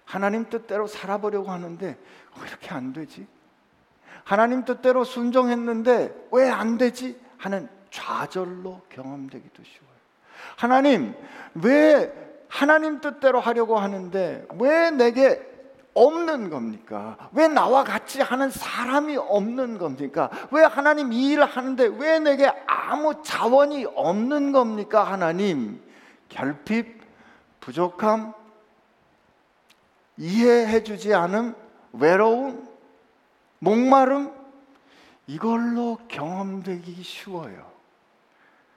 하나님 0.03 0.49
뜻대로 0.49 0.87
살아보려고 0.87 1.51
하는데 1.51 1.85
왜 1.87 2.47
이렇게 2.47 2.69
안 2.69 2.93
되지? 2.93 3.27
하나님 4.23 4.65
뜻대로 4.65 5.03
순종했는데 5.03 6.27
왜 6.31 6.49
안 6.49 6.77
되지? 6.77 7.19
하는 7.37 7.69
좌절로 7.91 8.81
경험되기도 8.89 9.63
쉬워요. 9.63 9.87
하나님, 10.55 11.15
왜 11.55 12.13
하나님 12.47 12.99
뜻대로 12.99 13.39
하려고 13.39 13.77
하는데 13.77 14.45
왜 14.59 14.91
내게 14.91 15.41
없는 15.97 16.49
겁니까? 16.49 17.17
왜 17.31 17.47
나와 17.47 17.83
같이 17.83 18.21
하는 18.21 18.51
사람이 18.51 19.17
없는 19.17 19.77
겁니까? 19.79 20.29
왜 20.51 20.63
하나님 20.63 21.11
이 21.11 21.31
일을 21.31 21.45
하는데 21.45 21.85
왜 21.97 22.19
내게 22.19 22.51
아무 22.67 23.21
자원이 23.23 23.85
없는 23.95 24.51
겁니까? 24.51 25.03
하나님 25.03 25.81
결핍, 26.29 27.01
부족함, 27.59 28.33
이해해 30.17 30.83
주지 30.83 31.13
않음, 31.13 31.55
외로움, 31.93 32.67
목마름 33.59 34.31
이걸로 35.25 35.97
경험되기 36.07 37.01
쉬워요. 37.03 37.65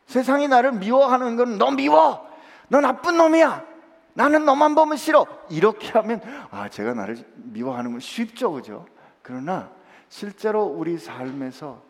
세상이 0.07 0.49
나를 0.49 0.73
미워하는 0.73 1.37
건 1.37 1.59
너 1.59 1.71
미워, 1.71 2.29
너 2.69 2.81
나쁜 2.81 3.17
놈이야. 3.17 3.70
나는 4.15 4.45
너만 4.45 4.75
보면 4.75 4.97
싫어. 4.97 5.27
이렇게 5.49 5.89
하면 5.91 6.21
아, 6.51 6.69
제가 6.69 6.95
나를 6.95 7.25
미워하는 7.35 7.93
건 7.93 8.01
쉽죠. 8.01 8.53
그죠? 8.53 8.87
그러나 9.23 9.71
실제로 10.09 10.65
우리 10.65 10.99
삶에서 10.99 11.83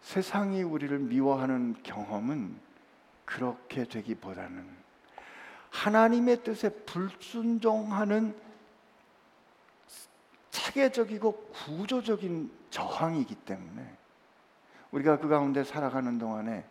세상이 0.00 0.62
우리를 0.62 0.98
미워하는 0.98 1.76
경험은 1.82 2.56
그렇게 3.24 3.84
되기보다는 3.84 4.66
하나님의 5.70 6.42
뜻에 6.42 6.70
불순종하는 6.70 8.34
체계적이고 10.50 11.50
구조적인 11.52 12.50
저항이기 12.70 13.34
때문에 13.34 13.96
우리가 14.90 15.18
그 15.18 15.28
가운데 15.28 15.62
살아가는 15.62 16.18
동안에 16.18 16.64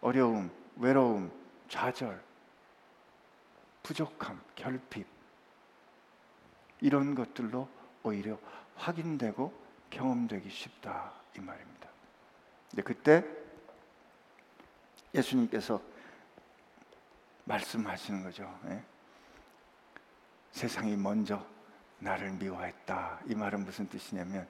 어려움, 0.00 0.50
외로움, 0.76 1.30
좌절, 1.68 2.20
부족함, 3.82 4.40
결핍 4.54 5.06
이런 6.80 7.14
것들로 7.14 7.68
오히려 8.02 8.38
확인되고 8.76 9.52
경험되기 9.90 10.50
쉽다 10.50 11.12
이 11.36 11.40
말입니다. 11.40 11.88
근데 12.70 12.82
그때 12.82 13.24
예수님께서 15.14 15.80
말씀하시는 17.44 18.22
거죠. 18.22 18.58
예? 18.66 18.82
세상이 20.52 20.96
먼저 20.96 21.44
나를 21.98 22.32
미워했다. 22.32 23.20
이 23.26 23.34
말은 23.34 23.64
무슨 23.64 23.88
뜻이냐면 23.88 24.46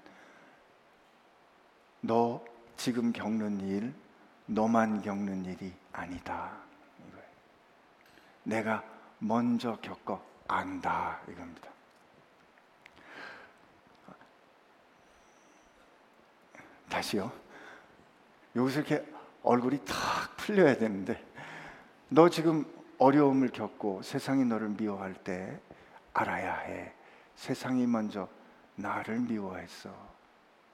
너 2.00 2.44
지금 2.76 3.12
겪는 3.12 3.60
일, 3.60 3.94
너만 4.46 5.02
겪는 5.02 5.44
일이 5.44 5.72
아니다. 5.92 6.56
이거예요. 7.08 7.26
내가 8.44 8.91
먼저 9.22 9.76
겪어 9.80 10.20
안다 10.48 11.20
이겁니다. 11.28 11.70
다시요. 16.88 17.32
여기서 18.56 18.80
이렇게 18.80 19.06
얼굴이 19.44 19.78
탁 19.84 20.36
풀려야 20.36 20.76
되는데 20.76 21.24
너 22.08 22.28
지금 22.28 22.66
어려움을 22.98 23.50
겪고 23.50 24.02
세상이 24.02 24.44
너를 24.44 24.68
미워할 24.70 25.14
때 25.14 25.60
알아야 26.12 26.56
해. 26.58 26.92
세상이 27.36 27.86
먼저 27.86 28.28
나를 28.74 29.20
미워했어. 29.20 29.90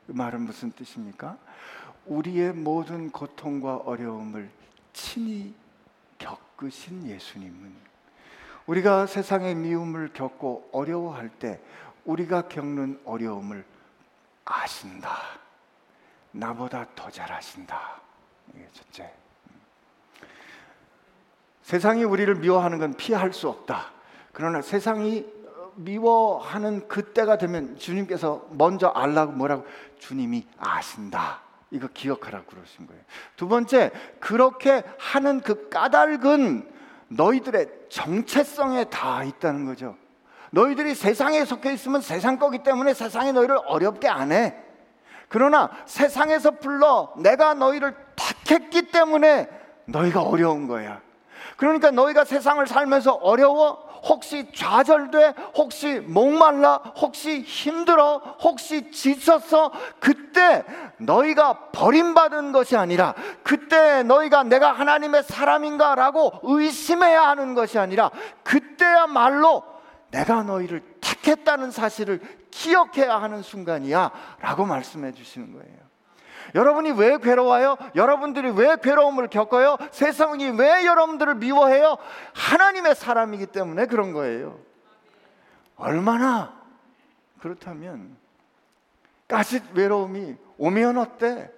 그 0.06 0.12
말은 0.12 0.40
무슨 0.42 0.72
뜻입니까? 0.72 1.37
우리의 2.06 2.54
모든 2.54 3.11
고통과 3.11 3.76
어려움을 3.76 4.50
친히 4.94 5.54
겪으신 6.16 7.06
예수님은 7.06 7.88
우리가 8.68 9.07
세상의 9.07 9.54
미움을 9.54 10.12
겪고 10.12 10.68
어려워할 10.72 11.31
때 11.31 11.59
우리가 12.04 12.48
겪는 12.48 13.00
어려움을 13.07 13.64
아신다. 14.44 15.16
나보다 16.33 16.87
더 16.94 17.11
잘아신다. 17.11 18.00
이게 18.54 18.68
첫째. 18.72 19.11
세상이 21.62 22.04
우리를 22.04 22.35
미워하는 22.37 22.78
건 22.78 22.92
피할 22.94 23.33
수 23.33 23.48
없다. 23.48 23.90
그러나 24.33 24.61
세상이 24.61 25.26
미워하는 25.76 26.88
그때가 26.88 27.38
되면 27.38 27.76
주님께서 27.78 28.48
먼저 28.50 28.88
알라고 28.88 29.33
뭐라고 29.33 29.66
주님이 29.98 30.46
아신다. 30.59 31.40
이거 31.70 31.88
기억하라고 31.88 32.44
그러신 32.44 32.87
거예요. 32.87 33.02
두 33.37 33.48
번째, 33.48 33.92
그렇게 34.20 34.83
하는 34.98 35.40
그 35.40 35.70
까닭은 35.70 36.78
너희들의 37.09 37.68
정체성에 37.88 38.85
다 38.85 39.25
있다는 39.25 39.66
거죠. 39.66 39.97
너희들이 40.51 40.94
세상에 40.94 41.44
속해 41.44 41.73
있으면 41.73 42.01
세상 42.01 42.38
거기 42.38 42.62
때문에 42.62 42.94
세상이 42.94 43.33
너희를 43.33 43.59
어렵게 43.66 44.09
안 44.09 44.33
해. 44.33 44.55
그러나 45.29 45.71
세상에서 45.87 46.53
불러 46.53 47.12
내가 47.18 47.55
너희를 47.55 47.94
택했기 48.16 48.90
때문에 48.90 49.49
너희가 49.85 50.23
어려운 50.23 50.66
거야. 50.66 51.01
그러니까 51.59 51.90
너희가 51.90 52.25
세상을 52.25 52.64
살면서 52.68 53.14
어려워? 53.14 53.73
혹시 54.05 54.47
좌절돼? 54.55 55.35
혹시 55.57 55.99
목말라? 55.99 56.77
혹시 56.97 57.40
힘들어? 57.40 58.18
혹시 58.40 58.92
지쳤어? 58.92 59.73
그때 59.99 60.64
너희가 60.99 61.71
버림받은 61.73 62.53
것이 62.53 62.77
아니라 62.77 63.12
그때 63.42 64.05
너희가 64.05 64.44
내가 64.44 64.71
하나님의 64.71 65.25
사람인가 65.25 65.97
라고 65.97 66.33
의심해야 66.44 67.27
하는 67.27 67.55
것이 67.55 67.77
아니라 67.77 68.12
그때야말로 68.44 69.64
내가 70.12 70.44
너희를 70.44 70.81
택했다는 71.01 71.73
사실을 71.73 72.21
기억해야 72.53 73.21
하는 73.21 73.42
순간이야 73.42 74.12
라고 74.40 74.64
말씀해 74.64 75.11
주시는 75.11 75.55
거예요 75.55 75.88
여러분이 76.54 76.92
왜 76.92 77.18
괴로워요? 77.18 77.76
여러분들이 77.94 78.50
왜 78.50 78.76
괴로움을 78.82 79.28
겪어요? 79.28 79.76
세상이 79.90 80.50
왜 80.50 80.87
여러분들을 80.87 81.34
미워해요? 81.37 81.96
하나님의 82.34 82.94
사람이기 82.94 83.46
때문에 83.46 83.87
그런 83.87 84.12
거예요. 84.12 84.58
얼마나 85.76 86.58
그렇다면 87.40 88.16
까짓 89.28 89.62
외로움이 89.74 90.37
오면 90.56 90.98
어때? 90.98 91.52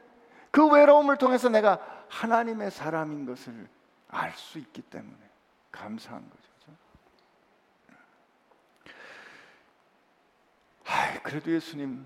그 0.50 0.66
외로움을 0.66 1.16
통해서 1.16 1.48
내가 1.48 1.78
하나님의 2.08 2.70
사람인 2.70 3.26
것을 3.26 3.68
알 4.08 4.32
수 4.34 4.58
있기 4.58 4.82
때문에 4.82 5.16
감사한 5.70 6.20
거죠. 6.20 6.40
아, 10.86 11.20
그래도 11.22 11.52
예수님, 11.52 12.04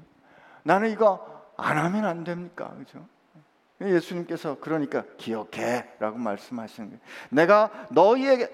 나는 0.62 0.90
이거 0.90 1.33
안 1.56 1.78
하면 1.78 2.04
안 2.04 2.24
됩니까? 2.24 2.74
그죠? 2.78 3.06
예수님께서 3.80 4.58
그러니까 4.60 5.04
기억해라고 5.18 6.18
말씀하시는 6.18 6.90
거예요. 6.90 7.02
내가 7.30 7.86
너희에게 7.90 8.48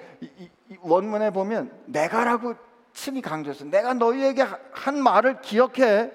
원문에 0.81 1.31
보면 1.31 1.71
내가라고 1.87 2.55
친히 2.93 3.21
강조해서 3.21 3.65
내가 3.67 3.95
너희에게 3.95 4.45
한 4.73 5.03
말을 5.03 5.41
기억해. 5.43 6.13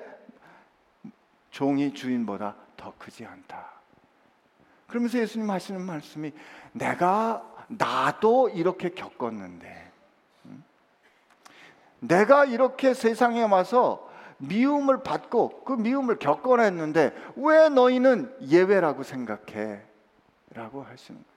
종이 1.51 1.93
주인보다 1.93 2.55
더 2.75 2.93
크지 2.97 3.25
않다. 3.25 3.71
그러면서 4.87 5.17
예수님 5.17 5.49
하시는 5.49 5.81
말씀이 5.81 6.33
내가 6.73 7.43
나도 7.67 8.49
이렇게 8.49 8.89
겪었는데 8.89 9.91
내가 11.99 12.45
이렇게 12.45 12.93
세상에 12.93 13.43
와서 13.43 14.11
미움을 14.37 15.03
받고 15.03 15.63
그 15.63 15.73
미움을 15.73 16.19
겪어냈는데 16.19 17.13
왜 17.37 17.69
너희는 17.69 18.35
예외라고 18.41 19.03
생각해? 19.03 19.81
라고 20.53 20.83
하시는 20.83 21.19
거죠. 21.19 21.35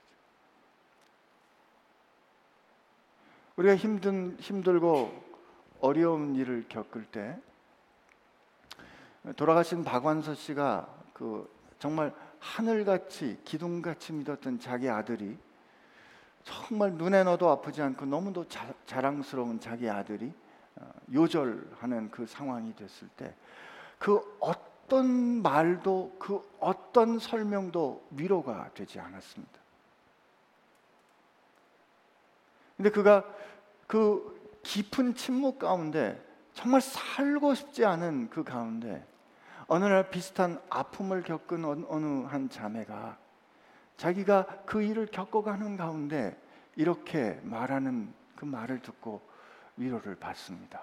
우리가 3.57 3.75
힘든 3.75 4.37
힘들고 4.39 5.29
어려운 5.81 6.35
일을 6.35 6.65
겪을 6.69 7.05
때 7.05 7.37
돌아가신 9.35 9.83
박완서 9.83 10.35
씨가 10.35 10.87
그 11.13 11.49
정말 11.77 12.13
하늘같이 12.39 13.37
기둥같이 13.43 14.13
믿었던 14.13 14.59
자기 14.59 14.89
아들이 14.89 15.37
정말 16.43 16.93
눈에 16.93 17.23
넣어도 17.23 17.49
아프지 17.49 17.81
않고 17.81 18.05
너무도 18.05 18.47
자, 18.47 18.73
자랑스러운 18.85 19.59
자기 19.59 19.89
아들이 19.89 20.27
어, 20.27 20.33
요절하는 21.13 22.11
그 22.11 22.25
상황이 22.25 22.75
됐을 22.75 23.07
때 23.09 23.33
그 23.99 24.37
어떤 24.39 25.41
말도 25.41 26.15
그 26.17 26.41
어떤 26.59 27.19
설명도 27.19 28.07
위로가 28.11 28.71
되지 28.73 28.99
않았습니다. 28.99 29.59
근데 32.77 32.89
그가 32.89 33.25
그 33.85 34.39
깊은 34.63 35.15
침묵 35.15 35.59
가운데 35.59 36.25
정말 36.53 36.81
살고 36.81 37.53
싶지 37.53 37.85
않은 37.85 38.29
그 38.29 38.43
가운데 38.43 39.05
어느 39.67 39.85
날 39.85 40.09
비슷한 40.09 40.59
아픔을 40.69 41.23
겪은 41.23 41.65
어느 41.65 42.25
한 42.25 42.49
자매가 42.49 43.17
자기가 43.97 44.63
그 44.65 44.81
일을 44.81 45.07
겪어가는 45.07 45.75
가운데 45.75 46.41
이렇게 46.77 47.39
말하는 47.43 48.13
그 48.35 48.45
말을 48.45 48.81
듣고 48.81 49.21
위로를 49.79 50.15
받습니다. 50.15 50.79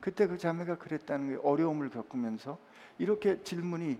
그때 0.00 0.26
그 0.26 0.38
자매가 0.38 0.78
그랬다는 0.78 1.28
게 1.28 1.40
어려움을 1.42 1.90
겪으면서 1.90 2.58
이렇게 2.98 3.42
질문이 3.42 3.98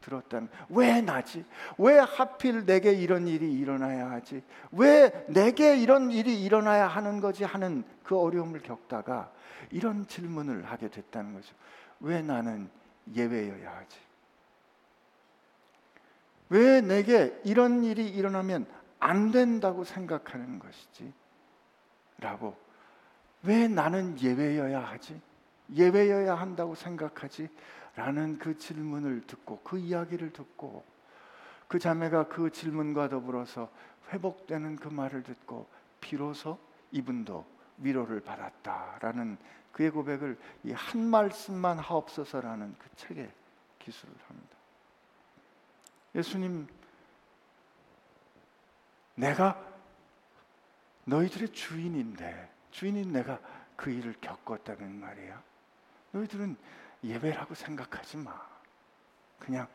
들었다는 0.00 0.48
왜 0.70 1.00
나지? 1.00 1.44
왜 1.76 1.98
하필 1.98 2.64
내게 2.64 2.92
이런 2.92 3.26
일이 3.26 3.52
일어나야 3.52 4.10
하지? 4.10 4.42
왜 4.72 5.26
내게 5.28 5.76
이런 5.76 6.10
일이 6.10 6.42
일어나야 6.42 6.86
하는 6.86 7.20
거지 7.20 7.44
하는 7.44 7.84
그 8.04 8.18
어려움을 8.18 8.60
겪다가 8.62 9.32
이런 9.70 10.06
질문을 10.06 10.64
하게 10.64 10.88
됐다는 10.88 11.34
거죠. 11.34 11.54
왜 12.00 12.22
나는 12.22 12.70
예외여야 13.14 13.76
하지? 13.76 13.98
왜 16.50 16.80
내게 16.80 17.38
이런 17.44 17.84
일이 17.84 18.08
일어나면 18.08 18.66
안 19.00 19.30
된다고 19.30 19.84
생각하는 19.84 20.58
것이지? 20.58 21.12
라고 22.20 22.56
왜 23.42 23.68
나는 23.68 24.18
예외여야 24.20 24.80
하지? 24.80 25.20
예외여야 25.74 26.34
한다고 26.34 26.74
생각하지? 26.74 27.48
라는 27.94 28.38
그 28.38 28.56
질문을 28.56 29.26
듣고 29.26 29.60
그 29.62 29.78
이야기를 29.78 30.32
듣고 30.32 30.84
그 31.66 31.78
자매가 31.78 32.28
그 32.28 32.50
질문과 32.50 33.08
더불어서 33.08 33.70
회복되는 34.10 34.76
그 34.76 34.88
말을 34.88 35.22
듣고 35.22 35.66
비로소 36.00 36.58
이분도 36.92 37.44
위로를 37.78 38.20
받았다라는 38.20 39.36
그의 39.72 39.90
고백을 39.90 40.38
이 40.64 40.72
한 40.72 41.02
말씀만 41.02 41.78
하옵소서라는 41.78 42.74
그 42.78 42.88
책에 42.96 43.30
기술을 43.78 44.14
합니다. 44.26 44.56
예수님, 46.14 46.66
내가 49.14 49.60
너희들의 51.04 51.52
주인인데 51.52 52.50
주인인 52.78 53.12
내가 53.12 53.40
그 53.74 53.90
일을 53.90 54.14
겪었다는 54.20 55.00
말이야. 55.00 55.42
너희들은 56.12 56.56
예배라고 57.02 57.56
생각하지 57.56 58.18
마. 58.18 58.40
그냥 59.40 59.66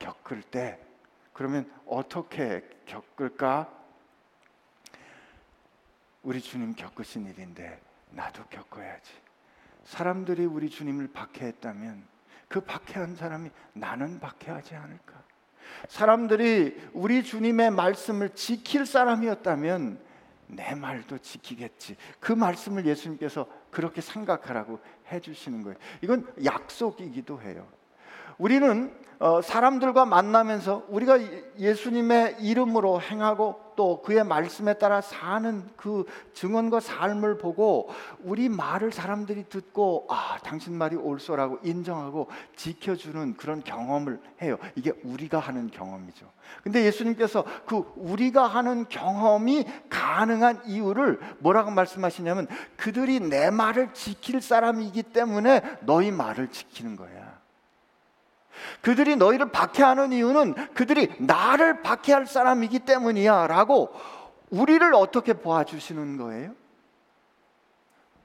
겪을 0.00 0.42
때 0.42 0.80
그러면 1.32 1.72
어떻게 1.86 2.68
겪을까? 2.84 3.72
우리 6.24 6.40
주님 6.40 6.74
겪으신 6.74 7.26
일인데 7.26 7.80
나도 8.10 8.42
겪어야지. 8.46 9.12
사람들이 9.84 10.44
우리 10.44 10.68
주님을 10.68 11.12
박해했다면 11.12 12.08
그 12.48 12.60
박해한 12.60 13.14
사람이 13.14 13.52
나는 13.74 14.18
박해하지 14.18 14.74
않을까? 14.74 15.14
사람들이 15.88 16.90
우리 16.92 17.22
주님의 17.22 17.70
말씀을 17.70 18.34
지킬 18.34 18.84
사람이었다면 18.84 20.07
내 20.48 20.74
말도 20.74 21.18
지키겠지. 21.18 21.96
그 22.20 22.32
말씀을 22.32 22.86
예수님께서 22.86 23.46
그렇게 23.70 24.00
생각하라고 24.00 24.80
해주시는 25.12 25.62
거예요. 25.62 25.76
이건 26.02 26.26
약속이기도 26.44 27.40
해요. 27.42 27.66
우리는 28.38 28.94
어, 29.18 29.42
사람들과 29.42 30.04
만나면서 30.04 30.86
우리가 30.88 31.18
예수님의 31.58 32.36
이름으로 32.40 33.00
행하고 33.00 33.67
또 33.78 34.02
그의 34.02 34.24
말씀에 34.24 34.74
따라 34.74 35.00
사는 35.00 35.62
그 35.76 36.04
증언과 36.34 36.80
삶을 36.80 37.38
보고 37.38 37.88
우리 38.24 38.48
말을 38.48 38.90
사람들이 38.90 39.44
듣고 39.48 40.08
아 40.10 40.36
당신 40.42 40.76
말이 40.76 40.96
옳소라고 40.96 41.60
인정하고 41.62 42.26
지켜주는 42.56 43.36
그런 43.36 43.62
경험을 43.62 44.20
해요. 44.42 44.58
이게 44.74 44.90
우리가 45.04 45.38
하는 45.38 45.70
경험이죠. 45.70 46.26
근데 46.64 46.84
예수님께서 46.86 47.44
그 47.66 47.84
우리가 47.94 48.48
하는 48.48 48.88
경험이 48.88 49.64
가능한 49.88 50.62
이유를 50.66 51.20
뭐라고 51.38 51.70
말씀하시냐면 51.70 52.48
그들이 52.76 53.20
내 53.20 53.50
말을 53.50 53.94
지킬 53.94 54.40
사람이기 54.40 55.04
때문에 55.04 55.62
너희 55.82 56.10
말을 56.10 56.48
지키는 56.48 56.96
거야. 56.96 57.37
그들이 58.80 59.16
너희를 59.16 59.50
박해하는 59.50 60.12
이유는 60.12 60.74
그들이 60.74 61.14
나를 61.18 61.82
박해할 61.82 62.26
사람이기 62.26 62.80
때문이야 62.80 63.46
라고 63.46 63.92
우리를 64.50 64.94
어떻게 64.94 65.34
보아주시는 65.34 66.16
거예요? 66.16 66.54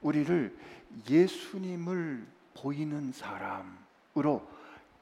우리를 0.00 0.56
예수님을 1.08 2.26
보이는 2.54 3.12
사람으로 3.12 4.48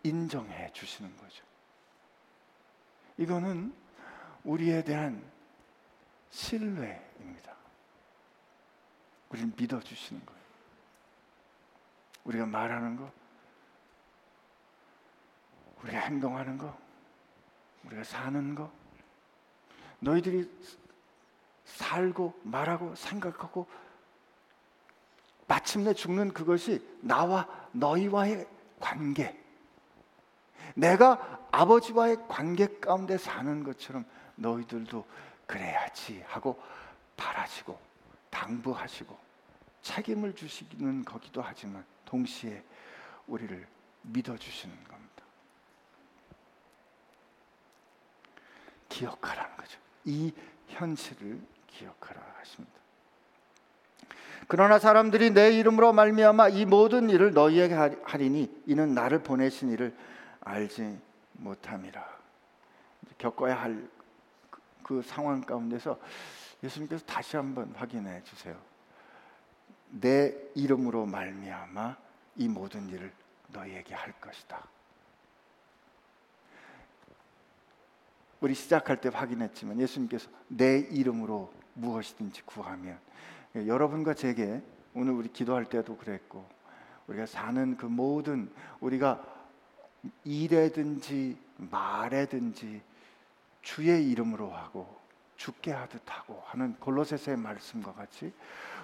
인정해 0.02 0.70
주시는 0.72 1.16
거죠. 1.16 1.44
이거는 3.18 3.72
우리에 4.44 4.82
대한 4.82 5.22
신뢰입니다. 6.30 7.52
우리를 9.30 9.52
믿어 9.56 9.80
주시는 9.80 10.24
거예요. 10.24 10.42
우리가 12.24 12.46
말하는 12.46 12.96
것, 12.96 13.10
우리가 15.82 15.98
행동하는 15.98 16.58
거, 16.58 16.76
우리가 17.84 18.04
사는 18.04 18.54
거, 18.54 18.70
너희들이 19.98 20.50
살고 21.64 22.40
말하고 22.42 22.94
생각하고 22.94 23.66
마침내 25.46 25.92
죽는 25.92 26.32
그것이 26.32 26.84
나와 27.00 27.46
너희와의 27.72 28.46
관계. 28.80 29.38
내가 30.74 31.46
아버지와의 31.50 32.28
관계 32.28 32.66
가운데 32.80 33.18
사는 33.18 33.62
것처럼 33.62 34.04
너희들도 34.36 35.04
그래야지 35.46 36.22
하고 36.26 36.60
바라시고 37.16 37.78
당부하시고 38.30 39.16
책임을 39.82 40.34
주시는 40.34 41.04
거기도 41.04 41.42
하지만 41.42 41.84
동시에 42.04 42.62
우리를 43.26 43.66
믿어 44.02 44.36
주시는 44.36 44.74
겁니다. 44.84 45.01
기억하라는 48.92 49.56
거죠. 49.56 49.78
이 50.04 50.32
현실을 50.68 51.40
기억하라 51.66 52.20
하십니다. 52.40 52.72
그러나 54.48 54.78
사람들이 54.78 55.30
내 55.30 55.52
이름으로 55.52 55.92
말미암아 55.92 56.50
이 56.50 56.66
모든 56.66 57.08
일을 57.08 57.32
너희에게 57.32 57.74
하리니 58.04 58.64
이는 58.66 58.94
나를 58.94 59.22
보내신 59.22 59.70
이를 59.70 59.96
알지 60.40 60.98
못함이라. 61.34 62.04
겪어야 63.18 63.60
할그 63.60 63.90
그 64.82 65.02
상황 65.02 65.40
가운데서 65.40 65.98
예수님께서 66.62 67.04
다시 67.06 67.36
한번 67.36 67.72
확인해 67.76 68.22
주세요. 68.24 68.56
내 69.88 70.34
이름으로 70.54 71.06
말미암아 71.06 71.96
이 72.36 72.48
모든 72.48 72.88
일을 72.88 73.12
너희에게 73.48 73.94
할 73.94 74.12
것이다. 74.20 74.66
우리 78.42 78.54
시작할 78.54 79.00
때 79.00 79.08
확인했지만 79.08 79.80
예수님께서 79.80 80.28
내 80.48 80.78
이름으로 80.78 81.52
무엇이든지 81.74 82.42
구하면 82.42 82.98
여러분과 83.54 84.14
제게 84.14 84.60
오늘 84.94 85.12
우리 85.12 85.32
기도할 85.32 85.64
때도 85.64 85.96
그랬고 85.96 86.44
우리가 87.06 87.26
사는 87.26 87.76
그 87.76 87.86
모든 87.86 88.50
우리가 88.80 89.24
일에든지 90.24 91.38
말에든지 91.56 92.82
주의 93.62 94.10
이름으로 94.10 94.50
하고 94.50 95.00
죽게 95.36 95.70
하듯 95.70 96.02
하고 96.06 96.42
하는 96.46 96.74
골로새서의 96.80 97.36
말씀과 97.36 97.92
같이 97.92 98.32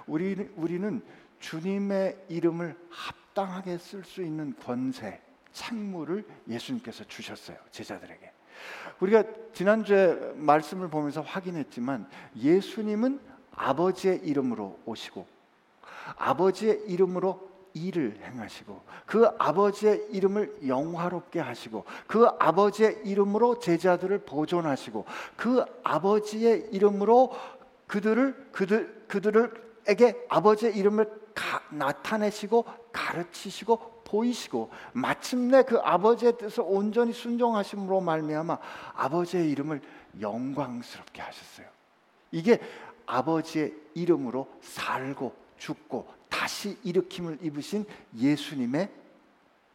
우리, 0.06 0.48
우리는 0.54 1.02
주님의 1.40 2.26
이름을 2.28 2.78
합당하게 2.90 3.78
쓸 3.78 4.04
수 4.04 4.22
있는 4.22 4.54
권세, 4.56 5.20
책무를 5.52 6.24
예수님께서 6.48 7.02
주셨어요. 7.04 7.56
제자들에게. 7.72 8.37
우리가 9.00 9.24
지난주에 9.52 10.32
말씀을 10.36 10.88
보면서 10.88 11.20
확인했지만 11.20 12.08
예수님은 12.36 13.20
아버지의 13.54 14.20
이름으로 14.24 14.78
오시고 14.84 15.26
아버지의 16.16 16.84
이름으로 16.86 17.48
일을 17.74 18.18
행하시고 18.22 18.80
그 19.06 19.28
아버지의 19.38 20.08
이름을 20.10 20.58
영화롭게 20.66 21.40
하시고 21.40 21.84
그 22.06 22.26
아버지의 22.38 23.02
이름으로 23.04 23.58
제자들을 23.58 24.20
보존하시고 24.20 25.04
그 25.36 25.64
아버지의 25.82 26.68
이름으로 26.72 27.32
그들을 27.86 28.48
그들 28.52 29.04
그들에게 29.08 30.26
아버지의 30.28 30.76
이름을 30.76 31.17
가, 31.38 31.62
나타내시고 31.70 32.64
가르치시고 32.92 34.02
보이시고 34.04 34.70
마침내 34.92 35.62
그 35.62 35.78
아버지의 35.78 36.36
뜻을 36.36 36.64
온전히 36.66 37.12
순종하심으로 37.12 38.00
말미암아 38.00 38.58
아버지의 38.94 39.48
이름을 39.52 39.80
영광스럽게 40.20 41.22
하셨어요. 41.22 41.66
이게 42.32 42.58
아버지의 43.06 43.72
이름으로 43.94 44.48
살고 44.60 45.34
죽고 45.58 46.08
다시 46.28 46.76
일으킴을 46.82 47.38
입으신 47.42 47.86
예수님의 48.16 48.90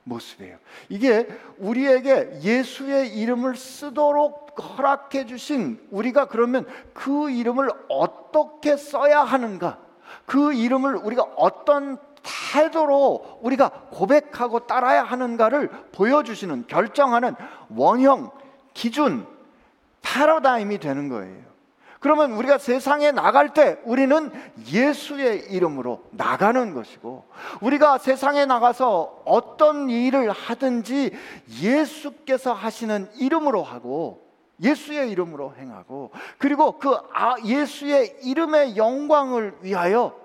모습이에요. 0.03 0.57
이게 0.89 1.27
우리에게 1.59 2.41
예수의 2.41 3.17
이름을 3.17 3.55
쓰도록 3.55 4.59
허락해 4.59 5.25
주신 5.27 5.79
우리가 5.91 6.27
그러면 6.27 6.67
그 6.93 7.29
이름을 7.31 7.69
어떻게 7.87 8.75
써야 8.75 9.23
하는가? 9.23 9.92
그 10.25 10.53
이름을 10.53 10.95
우리가 10.95 11.23
어떤 11.35 11.97
태도로 12.53 13.39
우리가 13.41 13.69
고백하고 13.91 14.65
따라야 14.65 15.03
하는가를 15.03 15.69
보여주시는 15.91 16.65
결정하는 16.67 17.35
원형, 17.75 18.31
기준, 18.73 19.27
패러다임이 20.01 20.79
되는 20.79 21.09
거예요. 21.09 21.53
그러면 21.99 22.33
우리가 22.33 22.57
세상에 22.57 23.11
나갈 23.11 23.53
때 23.53 23.79
우리는 23.85 24.29
예수의 24.67 25.51
이름으로 25.51 26.03
나가는 26.11 26.73
것이고 26.73 27.25
우리가 27.61 27.97
세상에 27.97 28.45
나가서 28.45 29.21
어떤 29.23 29.89
일을 29.89 30.29
하든지 30.31 31.17
예수께서 31.61 32.51
하시는 32.51 33.09
이름으로 33.15 33.63
하고 33.63 34.22
예수의 34.61 35.11
이름으로 35.11 35.55
행하고 35.57 36.11
그리고 36.37 36.77
그 36.77 36.95
아, 37.13 37.35
예수의 37.43 38.19
이름의 38.23 38.77
영광을 38.77 39.57
위하여 39.61 40.21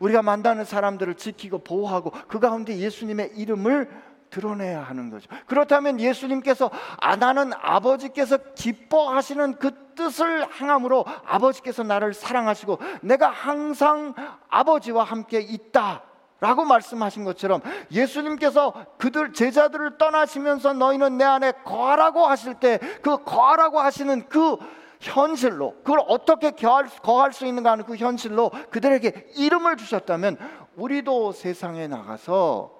우리가 0.00 0.22
만나는 0.22 0.64
사람들을 0.64 1.14
지키고 1.14 1.58
보호하고 1.58 2.12
그 2.28 2.38
가운데 2.38 2.76
예수님의 2.76 3.32
이름을 3.36 3.88
드러내야 4.30 4.82
하는 4.82 5.10
거죠. 5.10 5.28
그렇다면 5.46 6.00
예수님께서 6.00 6.70
아 6.98 7.16
나는 7.16 7.52
아버지께서 7.54 8.38
기뻐하시는 8.54 9.58
그 9.58 9.94
뜻을 9.94 10.46
행함으로 10.60 11.04
아버지께서 11.24 11.82
나를 11.82 12.14
사랑하시고 12.14 12.78
내가 13.02 13.30
항상 13.30 14.14
아버지와 14.48 15.04
함께 15.04 15.40
있다. 15.40 16.02
라고 16.40 16.64
말씀하신 16.64 17.24
것처럼 17.24 17.60
예수님께서 17.90 18.72
그들 18.96 19.32
제자들을 19.32 19.98
떠나시면서 19.98 20.72
너희는 20.72 21.18
내 21.18 21.24
안에 21.24 21.52
거하라고 21.64 22.26
하실 22.26 22.54
때 22.54 22.78
그 23.02 23.22
거하라고 23.24 23.80
하시는 23.80 24.28
그 24.28 24.56
현실로 25.00 25.76
그걸 25.82 26.00
어떻게 26.08 26.50
거할, 26.50 26.86
거할 27.02 27.32
수 27.32 27.46
있는가 27.46 27.72
하는 27.72 27.84
그 27.84 27.96
현실로 27.96 28.50
그들에게 28.70 29.32
이름을 29.36 29.76
주셨다면 29.76 30.36
우리도 30.76 31.32
세상에 31.32 31.86
나가서 31.88 32.76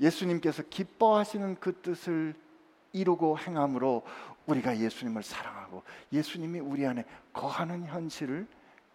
예수님께서 0.00 0.62
기뻐하시는 0.70 1.56
그 1.60 1.80
뜻을 1.80 2.34
이루고 2.92 3.38
행함으로 3.38 4.02
우리가 4.46 4.78
예수님을 4.78 5.22
사랑하고 5.22 5.82
예수님이 6.12 6.60
우리 6.60 6.86
안에 6.86 7.04
거하는 7.32 7.84
현실을 7.86 8.46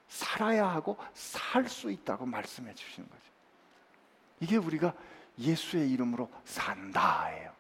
살아야 0.08 0.68
하고 0.68 0.98
살 1.14 1.68
수 1.68 1.92
있다고 1.92 2.26
말씀해 2.26 2.74
주시는 2.74 3.10
거죠. 3.10 3.33
이게 4.44 4.58
우리가 4.58 4.94
예수의 5.40 5.90
이름으로 5.92 6.30
산다예요. 6.44 7.52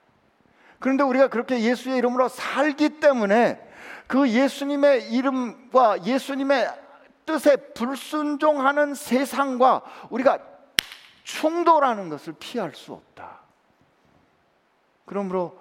그런데 0.79 1.03
우리가 1.03 1.29
그렇게 1.29 1.61
예수의 1.61 1.97
이름으로 1.97 2.27
살기 2.27 2.99
때문에 2.99 3.71
그 4.05 4.29
예수님의 4.29 5.13
이름과 5.13 6.03
예수님의 6.03 6.83
뜻에 7.25 7.55
불순종하는 7.73 8.95
세상과 8.95 9.81
우리가 10.09 10.39
충돌하는 11.23 12.09
것을 12.09 12.33
피할 12.37 12.75
수 12.75 12.91
없다. 12.91 13.39
그러므로 15.05 15.57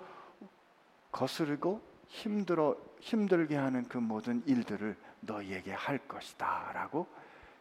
거스르고 1.12 1.80
힘들어 2.08 2.76
힘들게 3.00 3.56
하는 3.56 3.86
그 3.88 3.98
모든 3.98 4.42
일들을 4.46 4.96
너희에게 5.20 5.72
할 5.72 5.98
것이다라고 5.98 7.06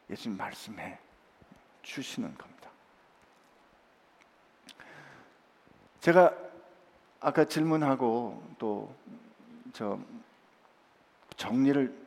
예수님 0.10 0.38
말씀해 0.38 0.98
주시는 1.84 2.36
겁니다. 2.38 2.61
제가 6.02 6.36
아까 7.22 7.46
질문하고 7.46 8.44
또 8.60 9.02
저 9.74 9.98
정리를 11.38 12.02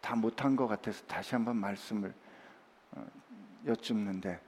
다 0.00 0.14
못한 0.14 0.54
것 0.54 0.66
같아서 0.66 1.04
다시 1.06 1.34
한번 1.34 1.56
말씀을 1.56 2.14
어, 2.92 3.06
여쭙는데 3.66 4.40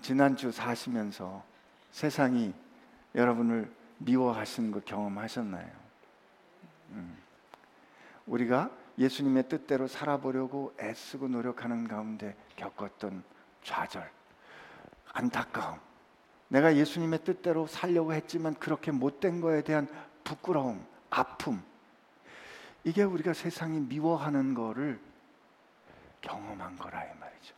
지난주 0.00 0.50
사시면서 0.50 1.44
세상이 1.90 2.52
여러분을 3.14 3.70
미워하시는 3.98 4.70
거 4.72 4.80
경험하셨나요? 4.80 5.70
음. 6.90 7.16
우리가 8.26 8.70
예수님의 8.98 9.48
뜻대로 9.48 9.86
살아보려고 9.86 10.74
애쓰고 10.80 11.28
노력하는 11.28 11.86
가운데 11.86 12.34
겪었던 12.56 13.22
좌절, 13.62 14.10
안타까움, 15.12 15.78
내가 16.48 16.76
예수님의 16.76 17.24
뜻대로 17.24 17.66
살려고 17.66 18.12
했지만 18.12 18.54
그렇게 18.54 18.90
못된 18.90 19.40
거에 19.40 19.62
대한 19.62 19.88
부끄러움, 20.22 20.84
아픔, 21.10 21.62
이게 22.84 23.02
우리가 23.02 23.32
세상이 23.32 23.80
미워하는 23.80 24.54
거를 24.54 25.00
경험한 26.20 26.78
거라 26.78 27.04
이 27.04 27.18
말이죠. 27.18 27.54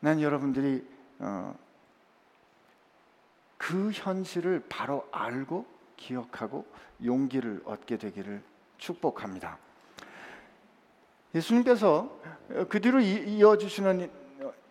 난 0.00 0.20
여러분들이 0.20 0.86
어, 1.18 1.54
그 3.56 3.90
현실을 3.90 4.64
바로 4.68 5.08
알고 5.10 5.66
기억하고 5.96 6.66
용기를 7.04 7.62
얻게 7.64 7.96
되기를 7.96 8.42
축복합니다. 8.78 9.58
예수님께서 11.34 12.10
그 12.68 12.80
뒤로 12.80 13.00
이어주시는 13.00 14.27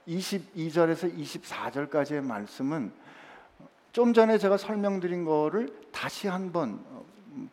22절에서 0.07 1.15
24절까지의 1.17 2.21
말씀은 2.23 2.91
좀 3.91 4.13
전에 4.13 4.37
제가 4.37 4.57
설명드린 4.57 5.25
거를 5.25 5.69
다시 5.91 6.27
한번 6.27 6.79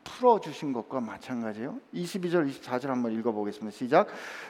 풀어 0.02 0.40
주신 0.40 0.72
것과 0.72 1.00
마찬가지예요. 1.00 1.76
22절 1.94 2.50
24절 2.50 2.86
한번 2.86 3.12
읽어 3.12 3.32
보겠습니다. 3.32 3.76
시작. 3.76 4.08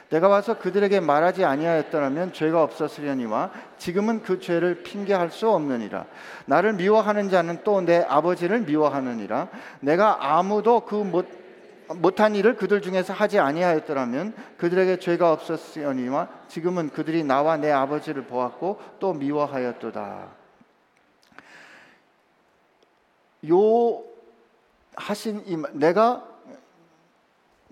내가 0.09 0.29
와서 0.29 0.57
그들에게 0.57 1.01
말하지 1.01 1.43
아니하였더라면 1.43 2.31
죄가 2.31 2.63
없었으려니와 2.63 3.51
지금은 3.77 4.21
그 4.23 4.39
죄를 4.39 4.83
핑계할 4.83 5.31
수 5.31 5.49
없느니라. 5.49 6.05
나를 6.45 6.73
미워하는 6.73 7.29
자는 7.29 7.63
또 7.63 7.81
내 7.81 7.97
아버지를 8.01 8.61
미워하느니라. 8.61 9.49
내가 9.81 10.37
아무도 10.37 10.81
그 10.81 10.95
못 10.95 11.44
못한 11.95 12.35
일을 12.35 12.55
그들 12.55 12.81
중에서 12.81 13.13
하지 13.13 13.39
아니하였더라면 13.39 14.33
그들에게 14.57 14.99
죄가 14.99 15.31
없었으니와 15.31 16.29
지금은 16.47 16.89
그들이 16.89 17.23
나와 17.23 17.57
내 17.57 17.71
아버지를 17.71 18.25
보았고 18.25 18.81
또 18.99 19.13
미워하였도다. 19.13 20.27
요 23.49 24.03
하신 24.95 25.43
이 25.45 25.57
내가 25.73 26.27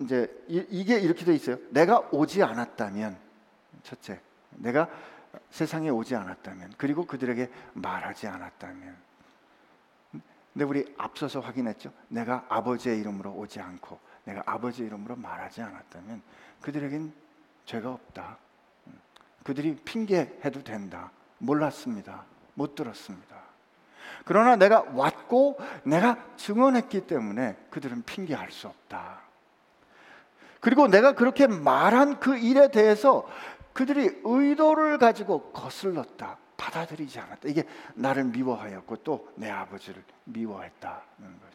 이제 0.00 0.28
이 0.48 0.84
게 0.84 0.98
이렇게 0.98 1.24
돼 1.24 1.34
있어요. 1.34 1.56
내가 1.70 2.00
오지 2.10 2.42
않았다면 2.42 3.16
첫째, 3.82 4.20
내가 4.50 4.88
세상에 5.50 5.88
오지 5.88 6.14
않았다면 6.14 6.74
그리고 6.76 7.06
그들에게 7.06 7.48
말하지 7.74 8.26
않았다면 8.26 8.96
근데 10.54 10.64
우리 10.64 10.94
앞서서 10.96 11.40
확인했죠. 11.40 11.92
내가 12.08 12.46
아버지의 12.48 13.00
이름으로 13.00 13.32
오지 13.32 13.60
않고 13.60 13.98
내가 14.22 14.42
아버지의 14.46 14.86
이름으로 14.86 15.16
말하지 15.16 15.60
않았다면 15.60 16.22
그들에겐 16.60 17.12
죄가 17.66 17.90
없다. 17.92 18.38
그들이 19.42 19.74
핑계해도 19.84 20.62
된다. 20.62 21.10
몰랐습니다. 21.38 22.24
못 22.54 22.76
들었습니다. 22.76 23.36
그러나 24.24 24.54
내가 24.54 24.82
왔고 24.94 25.58
내가 25.82 26.24
증언했기 26.36 27.08
때문에 27.08 27.56
그들은 27.70 28.04
핑계할 28.04 28.52
수 28.52 28.68
없다. 28.68 29.22
그리고 30.60 30.86
내가 30.86 31.12
그렇게 31.12 31.48
말한 31.48 32.20
그 32.20 32.38
일에 32.38 32.70
대해서 32.70 33.28
그들이 33.72 34.20
의도를 34.22 34.98
가지고 34.98 35.50
거슬렀다. 35.50 36.38
받아들이지 36.56 37.18
않았다. 37.18 37.48
이게 37.48 37.64
나를 37.94 38.24
미워하였고 38.24 38.96
또 38.96 39.28
내 39.36 39.50
아버지를 39.50 40.02
미워했다는 40.24 41.02
거죠. 41.18 41.54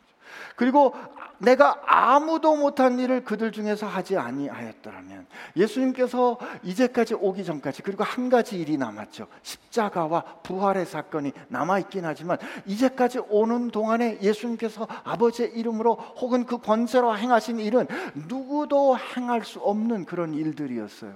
그리고 0.56 0.94
내가 1.40 1.82
아무도 1.88 2.56
못한 2.56 3.00
일을 3.00 3.24
그들 3.24 3.52
중에서 3.52 3.88
하지 3.88 4.16
아니하였더라면 4.16 5.26
예수님께서 5.56 6.38
이제까지 6.62 7.16
오기 7.16 7.44
전까지 7.46 7.82
그리고 7.82 8.04
한 8.04 8.30
가지 8.30 8.60
일이 8.60 8.78
남았죠. 8.78 9.28
십자가와 9.42 10.22
부활의 10.44 10.86
사건이 10.86 11.32
남아 11.48 11.80
있긴 11.80 12.06
하지만 12.06 12.38
이제까지 12.68 13.20
오는 13.30 13.72
동안에 13.72 14.20
예수님께서 14.22 14.88
아버지의 15.04 15.54
이름으로 15.54 15.96
혹은 15.96 16.46
그 16.46 16.60
권세로 16.60 17.18
행하신 17.18 17.60
일은 17.60 17.88
누구도 18.28 18.98
행할 19.00 19.44
수 19.44 19.60
없는 19.60 20.06
그런 20.06 20.36
일들이었어요. 20.36 21.16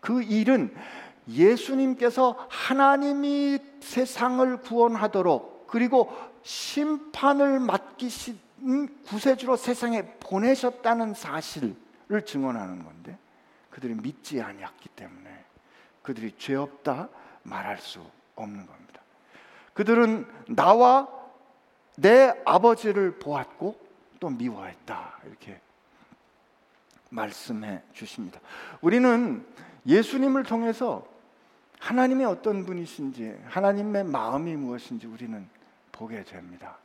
그 0.00 0.22
일은 0.22 0.74
예수님께서 1.28 2.36
하나님이 2.48 3.58
세상을 3.80 4.58
구원하도록 4.58 5.66
그리고 5.66 6.12
심판을 6.42 7.60
맡기신 7.60 8.38
구세주로 9.06 9.56
세상에 9.56 10.04
보내셨다는 10.20 11.14
사실을 11.14 11.74
증언하는 12.24 12.84
건데 12.84 13.18
그들이 13.70 13.94
믿지 13.94 14.40
아니었기 14.40 14.88
때문에 14.90 15.44
그들이 16.02 16.34
죄 16.38 16.54
없다 16.54 17.08
말할 17.42 17.78
수 17.78 18.00
없는 18.36 18.66
겁니다. 18.66 19.00
그들은 19.74 20.26
나와 20.48 21.08
내 21.96 22.32
아버지를 22.44 23.18
보았고 23.18 23.78
또 24.20 24.30
미워했다 24.30 25.20
이렇게 25.26 25.60
말씀해 27.10 27.82
주십니다. 27.92 28.40
우리는 28.80 29.46
예수님을 29.86 30.44
통해서 30.44 31.06
하나님이 31.78 32.24
어떤 32.24 32.64
분이신지 32.64 33.38
하나님의 33.46 34.04
마음이 34.04 34.56
무엇인지 34.56 35.06
우리는 35.06 35.48
보게 35.92 36.24
됩니다. 36.24 36.78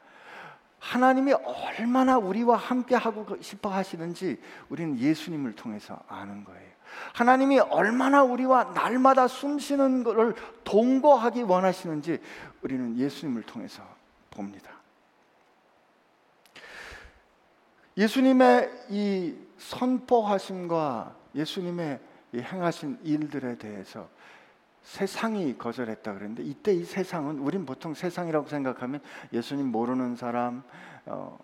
하나님이 0.79 1.33
얼마나 1.33 2.17
우리와 2.17 2.57
함께 2.57 2.95
하고 2.95 3.37
싶어 3.41 3.69
하시는지 3.69 4.41
우리는 4.69 4.97
예수님을 4.97 5.55
통해서 5.55 5.99
아는 6.07 6.43
거예요. 6.43 6.71
하나님이 7.13 7.59
얼마나 7.59 8.23
우리와 8.23 8.65
날마다 8.73 9.27
숨 9.27 9.59
쉬는 9.59 10.03
것을 10.03 10.35
동거하기 10.63 11.43
원하시는지 11.43 12.19
우리는 12.63 12.97
예수님을 12.97 13.43
통해서 13.43 13.83
봅니다. 14.31 14.71
예수님의 17.97 18.71
이 18.89 19.35
선포하심과 19.57 21.15
예수님의 21.35 21.99
행하신 22.33 22.99
일들에 23.03 23.57
대해서 23.57 24.09
세상이 24.83 25.57
거절했다 25.57 26.13
그랬는데 26.13 26.43
이때 26.43 26.73
이 26.73 26.83
세상은 26.83 27.39
우린 27.39 27.65
보통 27.65 27.93
세상이라고 27.93 28.47
생각하면 28.47 28.99
예수님 29.31 29.67
모르는 29.67 30.15
사람 30.15 30.63
어, 31.05 31.37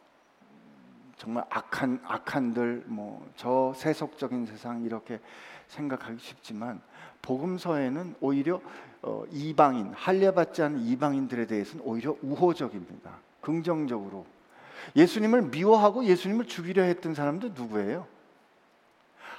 정말 1.17 1.45
악한 1.49 2.01
악한들 2.03 2.83
뭐 2.87 3.27
저 3.37 3.73
세속적인 3.75 4.45
세상 4.47 4.83
이렇게 4.83 5.19
생각하기 5.67 6.17
쉽지만 6.19 6.81
복음서에는 7.21 8.15
오히려 8.19 8.61
어, 9.01 9.23
이방인 9.31 9.93
할례받지 9.93 10.63
않은 10.63 10.79
이방인들에 10.79 11.45
대해서는 11.45 11.85
오히려 11.85 12.15
우호적입니다. 12.21 13.11
긍정적으로 13.41 14.25
예수님을 14.95 15.43
미워하고 15.43 16.05
예수님을 16.05 16.45
죽이려 16.45 16.83
했던 16.83 17.13
사람도 17.13 17.49
누구예요? 17.49 18.07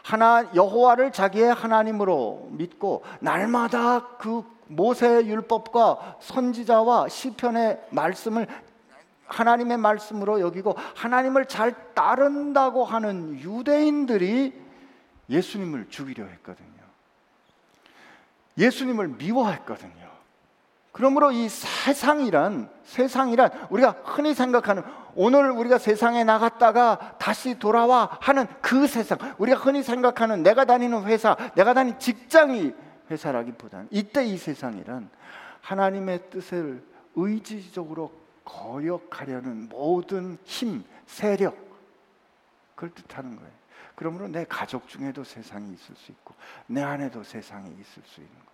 하나 0.03 0.49
여호와를 0.55 1.13
자기의 1.13 1.53
하나님으로 1.53 2.49
믿고 2.53 3.03
날마다 3.21 4.17
그 4.19 4.43
모세 4.67 5.25
율법과 5.27 6.19
선지자와 6.21 7.09
시편의 7.09 7.81
말씀을 7.91 8.47
하나님의 9.27 9.77
말씀으로 9.79 10.41
여기고 10.41 10.75
하나님을 10.95 11.47
잘 11.47 11.95
따른다고 11.95 12.85
하는 12.85 13.39
유대인들이 13.41 14.55
예수님을 15.29 15.89
죽이려 15.91 16.25
했거든요. 16.25 16.69
예수님을 18.57 19.09
미워했거든요. 19.09 20.09
그러므로 20.93 21.31
이 21.31 21.49
세상이란 21.49 22.71
세상이란 22.85 23.69
우리가 23.71 23.97
흔히 24.05 24.35
생각하는 24.35 24.83
오늘 25.21 25.51
우리가 25.51 25.79
세상에 25.79 26.23
나갔다가 26.23 27.17
다시 27.19 27.59
돌아와 27.59 28.09
하는 28.21 28.47
그 28.63 28.87
세상 28.87 29.19
우리가 29.39 29.59
흔히 29.59 29.83
생각하는 29.83 30.45
내가 30.45 30.65
다니는 30.65 31.07
회사 31.07 31.35
내가 31.57 31.75
다니는 31.75 31.99
직장이 31.99 32.73
회사라기보다는 33.11 33.89
이때 33.91 34.25
이 34.25 34.37
세상이란 34.37 35.11
하나님의 35.61 36.31
뜻을 36.31 36.85
의지적으로 37.17 38.13
거역하려는 38.45 39.69
모든 39.69 40.39
힘, 40.45 40.85
세력 41.07 41.57
그걸 42.77 42.95
뜻하는 42.95 43.35
거예요. 43.35 43.51
그러므로 43.97 44.29
내 44.29 44.45
가족 44.49 44.87
중에도 44.87 45.25
세상이 45.25 45.75
있을 45.75 45.97
수 45.97 46.13
있고 46.13 46.33
내 46.69 46.81
안에도 46.81 47.25
세상이 47.25 47.69
있을 47.73 48.03
수 48.07 48.21
있는 48.21 48.33
거예요. 48.35 48.48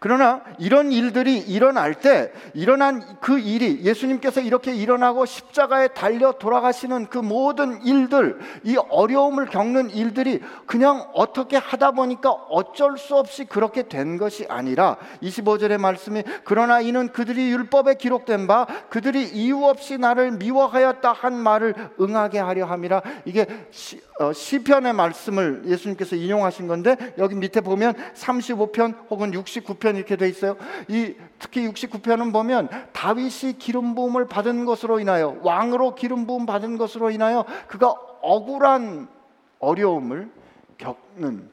그러나 0.00 0.40
이런 0.58 0.92
일들이 0.92 1.38
일어날 1.38 1.94
때 1.94 2.32
일어난 2.54 3.02
그 3.20 3.38
일이 3.38 3.84
예수님께서 3.84 4.40
이렇게 4.40 4.74
일어나고 4.74 5.26
십자가에 5.26 5.88
달려 5.88 6.32
돌아가시는 6.32 7.08
그 7.08 7.18
모든 7.18 7.84
일들, 7.84 8.40
이 8.64 8.78
어려움을 8.88 9.46
겪는 9.46 9.90
일들이 9.90 10.40
그냥 10.64 11.06
어떻게 11.12 11.58
하다 11.58 11.90
보니까 11.90 12.30
어쩔 12.30 12.96
수 12.96 13.14
없이 13.14 13.44
그렇게 13.44 13.88
된 13.88 14.16
것이 14.16 14.46
아니라 14.48 14.96
25절의 15.22 15.78
말씀이 15.78 16.22
그러나 16.44 16.80
이는 16.80 17.12
그들이 17.12 17.50
율법에 17.50 17.96
기록된 17.96 18.46
바 18.46 18.66
그들이 18.88 19.28
이유 19.28 19.64
없이 19.64 19.98
나를 19.98 20.30
미워하였다 20.32 21.12
한 21.12 21.34
말을 21.34 21.74
응하게 22.00 22.38
하려 22.38 22.64
함이라. 22.64 23.02
이게 23.26 23.46
시, 23.70 24.00
어, 24.20 24.34
시편의 24.34 24.92
말씀을 24.92 25.62
예수님께서 25.64 26.14
인용하신 26.14 26.66
건데 26.66 27.14
여기 27.16 27.34
밑에 27.34 27.62
보면 27.62 27.94
35편 28.14 29.08
혹은 29.08 29.30
69편 29.32 29.80
69편 29.80 29.96
이렇게 29.96 30.16
돼 30.16 30.28
있어요. 30.28 30.56
이 30.88 31.14
특히 31.38 31.66
69편은 31.66 32.32
보면 32.32 32.68
다윗이 32.92 33.58
기름 33.58 33.94
부음을 33.94 34.26
받은 34.26 34.64
것으로 34.64 35.00
인하여 35.00 35.38
왕으로 35.42 35.94
기름 35.94 36.26
부음 36.26 36.46
받은 36.46 36.76
것으로 36.76 37.10
인하여 37.10 37.44
그가 37.66 37.94
억울한 38.20 39.08
어려움을 39.58 40.30
겪는 40.78 41.50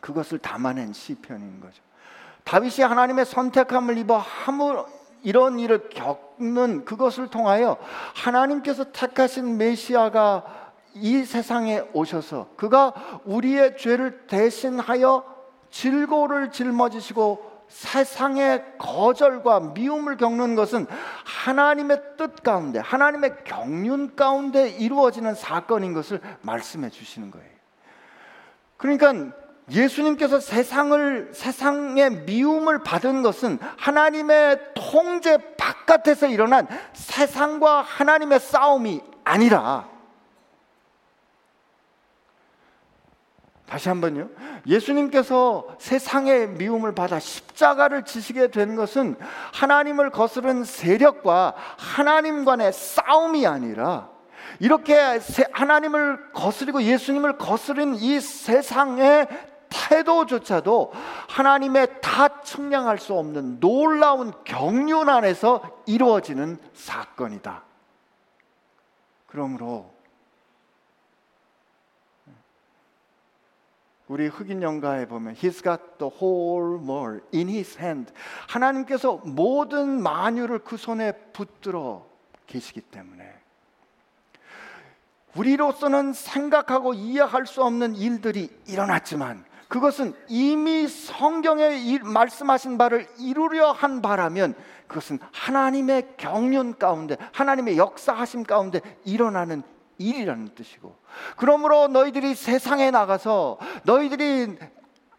그것을 0.00 0.38
담아낸 0.38 0.92
시편인 0.92 1.60
거죠. 1.60 1.82
다윗이 2.44 2.80
하나님의 2.80 3.26
선택함을 3.26 3.98
입어 3.98 4.16
함을 4.18 4.84
이런 5.22 5.58
일을 5.60 5.90
겪는 5.90 6.84
그것을 6.84 7.28
통하여 7.28 7.76
하나님께서 8.14 8.90
택하신 8.90 9.56
메시아가 9.58 10.61
이 10.94 11.24
세상에 11.24 11.82
오셔서 11.92 12.50
그가 12.56 12.92
우리의 13.24 13.76
죄를 13.76 14.26
대신하여 14.26 15.24
질고를 15.70 16.50
짊어지시고 16.50 17.52
세상의 17.68 18.64
거절과 18.78 19.60
미움을 19.74 20.18
겪는 20.18 20.54
것은 20.54 20.86
하나님의 21.24 22.02
뜻 22.18 22.42
가운데 22.42 22.78
하나님의 22.78 23.44
경륜 23.44 24.14
가운데 24.14 24.68
이루어지는 24.68 25.34
사건인 25.34 25.94
것을 25.94 26.20
말씀해 26.42 26.90
주시는 26.90 27.30
거예요. 27.30 27.48
그러니까 28.76 29.34
예수님께서 29.70 30.40
세상을 30.40 31.30
세상의 31.32 32.24
미움을 32.26 32.82
받은 32.82 33.22
것은 33.22 33.58
하나님의 33.78 34.58
통제 34.74 35.38
바깥에서 35.56 36.26
일어난 36.26 36.66
세상과 36.92 37.80
하나님의 37.80 38.40
싸움이 38.40 39.00
아니라 39.24 39.91
다시 43.72 43.88
한번요. 43.88 44.28
예수님께서 44.66 45.66
세상의 45.78 46.46
미움을 46.50 46.94
받아 46.94 47.18
십자가를 47.18 48.04
지시게 48.04 48.48
된 48.48 48.76
것은 48.76 49.16
하나님을 49.54 50.10
거스른 50.10 50.62
세력과 50.62 51.54
하나님 51.78 52.44
간의 52.44 52.70
싸움이 52.70 53.46
아니라 53.46 54.10
이렇게 54.60 55.18
하나님을 55.52 56.32
거스리고 56.34 56.82
예수님을 56.82 57.38
거스른 57.38 57.94
이 57.94 58.20
세상의 58.20 59.26
태도조차도 59.70 60.92
하나님의 61.30 62.02
다 62.02 62.42
측량할 62.42 62.98
수 62.98 63.14
없는 63.14 63.58
놀라운 63.58 64.34
경륜 64.44 65.08
안에서 65.08 65.62
이루어지는 65.86 66.58
사건이다. 66.74 67.62
그러므로 69.28 69.94
우리 74.12 74.26
흑인 74.26 74.62
영가에 74.62 75.06
보면 75.06 75.36
He's 75.36 75.62
got 75.62 75.96
the 75.96 76.12
whole 76.20 76.78
world 76.86 77.24
in 77.32 77.48
his 77.48 77.78
hand. 77.78 78.12
하나님께서 78.46 79.22
모든 79.24 80.02
만유를 80.02 80.58
그 80.58 80.76
손에 80.76 81.12
붙들어 81.32 82.04
계시기 82.46 82.82
때문에 82.82 83.32
우리로서는 85.34 86.12
생각하고 86.12 86.92
이해할 86.92 87.46
수 87.46 87.64
없는 87.64 87.94
일들이 87.94 88.50
일어났지만 88.66 89.46
그것은 89.68 90.12
이미 90.28 90.88
성경에 90.88 91.98
말씀하신 92.02 92.76
바를 92.76 93.08
이루려 93.18 93.72
한 93.72 94.02
바라면 94.02 94.54
그것은 94.88 95.20
하나님의 95.32 96.16
경륜 96.18 96.76
가운데 96.76 97.16
하나님의 97.32 97.78
역사하심 97.78 98.42
가운데 98.42 98.82
일어나는 99.06 99.62
일이라는 99.98 100.54
뜻이고. 100.54 100.96
그러므로 101.36 101.88
너희들이 101.88 102.34
세상에 102.34 102.90
나가서 102.90 103.58
너희들이 103.84 104.58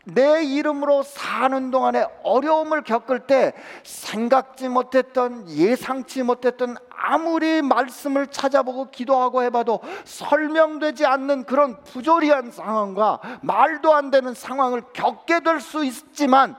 내 0.05 0.43
이름으로 0.43 1.01
사는 1.03 1.71
동안에 1.71 2.05
어려움을 2.23 2.83
겪을 2.83 3.21
때 3.21 3.53
생각지 3.83 4.67
못했던 4.67 5.49
예상치 5.49 6.23
못했던 6.23 6.75
아무리 6.89 7.61
말씀을 7.61 8.27
찾아보고 8.27 8.91
기도하고 8.91 9.43
해봐도 9.43 9.79
설명되지 10.03 11.05
않는 11.05 11.45
그런 11.45 11.81
부조리한 11.83 12.51
상황과 12.51 13.21
말도 13.43 13.93
안 13.93 14.11
되는 14.11 14.33
상황을 14.33 14.83
겪게 14.93 15.39
될 15.39 15.61
수 15.61 15.85
있지만 15.85 16.57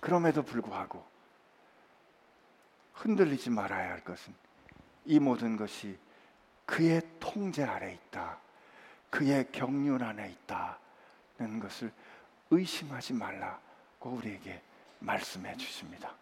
그럼에도 0.00 0.42
불구하고 0.42 1.04
흔들리지 2.94 3.50
말아야 3.50 3.90
할 3.90 4.00
것은 4.02 4.34
이 5.04 5.20
모든 5.20 5.56
것이 5.56 5.96
그의 6.66 7.02
통제 7.20 7.64
아래 7.64 7.92
있다. 7.92 8.38
그의 9.10 9.46
경륜 9.52 10.02
안에 10.02 10.30
있다는 10.30 11.60
것을 11.60 11.92
의심하지 12.50 13.12
말라고 13.12 14.10
우리에게 14.10 14.60
말씀해 15.00 15.56
주십니다. 15.56 16.14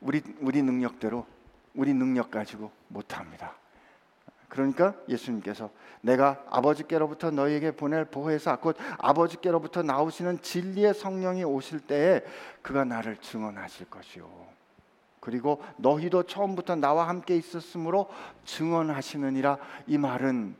우리 0.00 0.22
우리 0.40 0.62
능력대로 0.62 1.26
우리 1.74 1.92
능력 1.92 2.30
가지고 2.30 2.72
못 2.88 3.16
합니다. 3.16 3.54
그러니까 4.48 4.94
예수님께서 5.08 5.70
내가 6.00 6.44
아버지께로부터 6.50 7.30
너희에게 7.30 7.70
보낼 7.70 8.04
보혜사 8.04 8.56
곧 8.56 8.76
아버지께로부터 8.98 9.82
나오시는 9.82 10.42
진리의 10.42 10.94
성령이 10.94 11.44
오실 11.44 11.80
때에 11.80 12.22
그가 12.60 12.84
나를 12.84 13.16
증언하실 13.18 13.88
것이요 13.88 14.28
그리고 15.20 15.62
너희도 15.76 16.24
처음부터 16.24 16.76
나와 16.76 17.08
함께 17.08 17.36
있었으므로 17.36 18.08
증언하시느니라 18.44 19.58
이 19.86 19.98
말은 19.98 20.56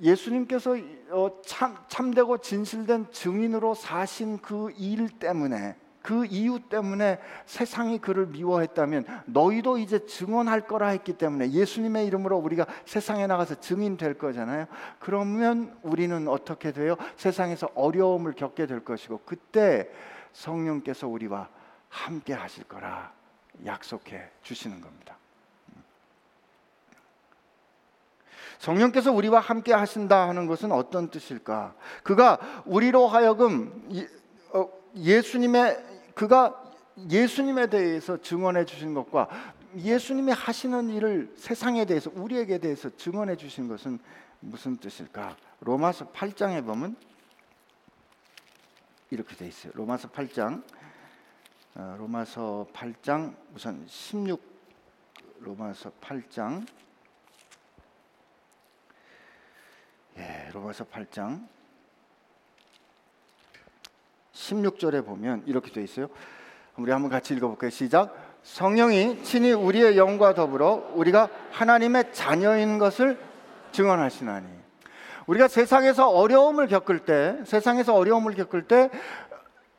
예수님께서 0.00 0.76
어, 1.10 1.30
참, 1.44 1.76
참되고 1.88 2.38
진실된 2.38 3.10
증인으로 3.10 3.74
사신 3.74 4.38
그 4.38 4.70
일 4.78 5.08
때문에 5.18 5.76
그 6.02 6.24
이유 6.24 6.60
때문에 6.60 7.18
세상이 7.44 7.98
그를 7.98 8.26
미워했다면 8.26 9.04
너희도 9.26 9.76
이제 9.78 10.06
증언할 10.06 10.66
거라 10.66 10.88
했기 10.88 11.12
때문에 11.12 11.50
예수님의 11.50 12.06
이름으로 12.06 12.38
우리가 12.38 12.66
세상에 12.86 13.26
나가서 13.26 13.60
증인 13.60 13.98
될 13.98 14.16
거잖아요. 14.16 14.66
그러면 14.98 15.76
우리는 15.82 16.26
어떻게 16.28 16.72
돼요? 16.72 16.96
세상에서 17.16 17.68
어려움을 17.74 18.32
겪게 18.32 18.66
될 18.66 18.80
것이고 18.82 19.20
그때 19.26 19.90
성령께서 20.32 21.06
우리와 21.06 21.48
함께 21.90 22.32
하실 22.32 22.64
거라 22.64 23.12
약속해 23.66 24.30
주시는 24.42 24.80
겁니다. 24.80 25.18
성령께서 28.58 29.12
우리와 29.12 29.40
함께 29.40 29.72
하신다 29.72 30.28
하는 30.28 30.46
것은 30.46 30.70
어떤 30.70 31.10
뜻일까? 31.10 31.74
그가 32.02 32.62
우리로 32.66 33.06
하여금 33.08 33.88
어, 34.52 34.68
예수님의 34.94 35.84
그가 36.14 36.62
예수님에 37.08 37.68
대해서 37.68 38.20
증언해 38.20 38.66
주신 38.66 38.92
것과 38.92 39.28
예수님이 39.76 40.32
하시는 40.32 40.90
일을 40.90 41.32
세상에 41.36 41.86
대해서 41.86 42.10
우리에게 42.14 42.58
대해서 42.58 42.94
증언해 42.96 43.36
주신 43.36 43.68
것은 43.68 43.98
무슨 44.40 44.76
뜻일까? 44.76 45.36
로마서 45.60 46.10
8장에 46.12 46.64
보면 46.64 46.96
이렇게 49.10 49.36
돼 49.36 49.46
있어요. 49.46 49.72
로마서 49.74 50.08
8장 50.08 50.62
어, 50.62 50.79
로마서 51.74 52.66
8장 52.72 53.34
우선 53.54 53.84
16 53.86 54.40
로마서 55.40 55.92
8장 56.00 56.66
예, 60.18 60.50
로마서 60.52 60.84
8장 60.84 61.46
16절에 64.32 65.04
보면 65.04 65.44
이렇게 65.46 65.70
되어 65.70 65.84
있어요. 65.84 66.08
우리 66.76 66.90
한번 66.90 67.10
같이 67.10 67.34
읽어 67.34 67.48
볼까요? 67.48 67.70
시작. 67.70 68.14
성령이 68.42 69.22
친히 69.22 69.52
우리의 69.52 69.96
영과 69.96 70.34
더불어 70.34 70.90
우리가 70.94 71.28
하나님의 71.52 72.12
자녀인 72.12 72.78
것을 72.78 73.18
증언하시나니. 73.72 74.46
우리가 75.26 75.46
세상에서 75.46 76.08
어려움을 76.08 76.66
겪을 76.66 77.00
때, 77.00 77.38
세상에서 77.44 77.94
어려움을 77.94 78.34
겪을 78.34 78.66
때 78.66 78.90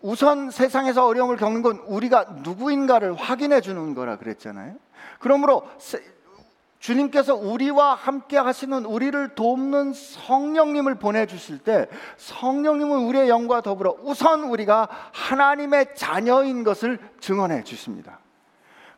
우선 0.01 0.49
세상에서 0.49 1.05
어려움을 1.05 1.37
겪는 1.37 1.61
건 1.61 1.77
우리가 1.87 2.25
누구인가를 2.43 3.13
확인해 3.13 3.61
주는 3.61 3.93
거라 3.93 4.17
그랬잖아요. 4.17 4.75
그러므로 5.19 5.67
주님께서 6.79 7.35
우리와 7.35 7.93
함께 7.93 8.37
하시는 8.37 8.85
우리를 8.85 9.35
돕는 9.35 9.93
성령님을 9.93 10.95
보내주실 10.95 11.59
때 11.59 11.87
성령님은 12.17 13.05
우리의 13.05 13.29
영과 13.29 13.61
더불어 13.61 13.95
우선 14.01 14.43
우리가 14.43 14.89
하나님의 15.13 15.95
자녀인 15.95 16.63
것을 16.63 16.97
증언해 17.19 17.63
주십니다. 17.63 18.19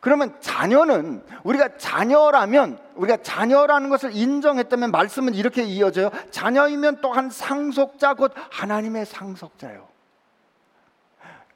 그러면 0.00 0.34
자녀는 0.40 1.22
우리가 1.44 1.76
자녀라면 1.76 2.78
우리가 2.94 3.18
자녀라는 3.22 3.88
것을 3.90 4.14
인정했다면 4.14 4.90
말씀은 4.90 5.34
이렇게 5.34 5.62
이어져요. 5.62 6.10
자녀이면 6.30 6.98
또한 7.00 7.30
상속자 7.30 8.14
곧 8.14 8.32
하나님의 8.50 9.06
상속자요. 9.06 9.93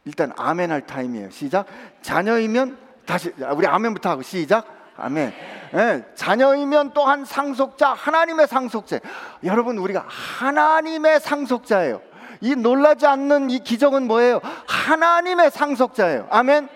일단 0.09 0.33
아멘 0.39 0.73
할 0.73 0.87
타임이에요. 0.87 1.29
시작. 1.29 1.67
자녀이면 2.01 2.79
다시 3.05 3.31
우리 3.55 3.67
아멘부터 3.67 4.09
하고 4.09 4.23
시작. 4.23 4.67
아멘. 4.97 5.35
네, 5.75 6.05
자녀이면 6.15 6.93
또한 6.95 7.27
상속자, 7.27 7.93
하나님의 7.93 8.47
상속자. 8.47 9.01
여러분 9.45 9.77
우리가 9.77 10.07
하나님의 10.09 11.21
상속자예요. 11.21 12.01
이 12.41 12.57
놀라지 12.57 13.07
않는 13.07 13.51
이 13.51 13.59
기적은 13.59 14.07
뭐예요? 14.07 14.41
하나님의 14.67 15.51
상속자예요. 15.51 16.29
아멘. 16.31 16.71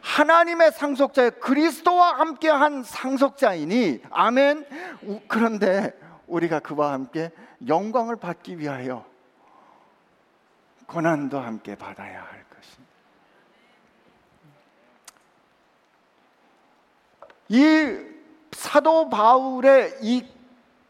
하나님의 0.00 0.70
상속자예요. 0.70 1.32
그리스도와 1.40 2.20
함께한 2.20 2.84
상속자이니 2.84 4.02
아멘. 4.08 4.64
그런데 5.26 5.92
우리가 6.28 6.60
그와 6.60 6.92
함께 6.92 7.32
영광을 7.66 8.14
받기 8.14 8.60
위하여 8.60 9.04
고난도 10.86 11.38
함께 11.38 11.74
받아야 11.74 12.20
할 12.22 12.44
것입니다. 12.48 12.92
이 17.48 18.16
사도 18.52 19.08
바울의 19.08 19.98
이 20.02 20.26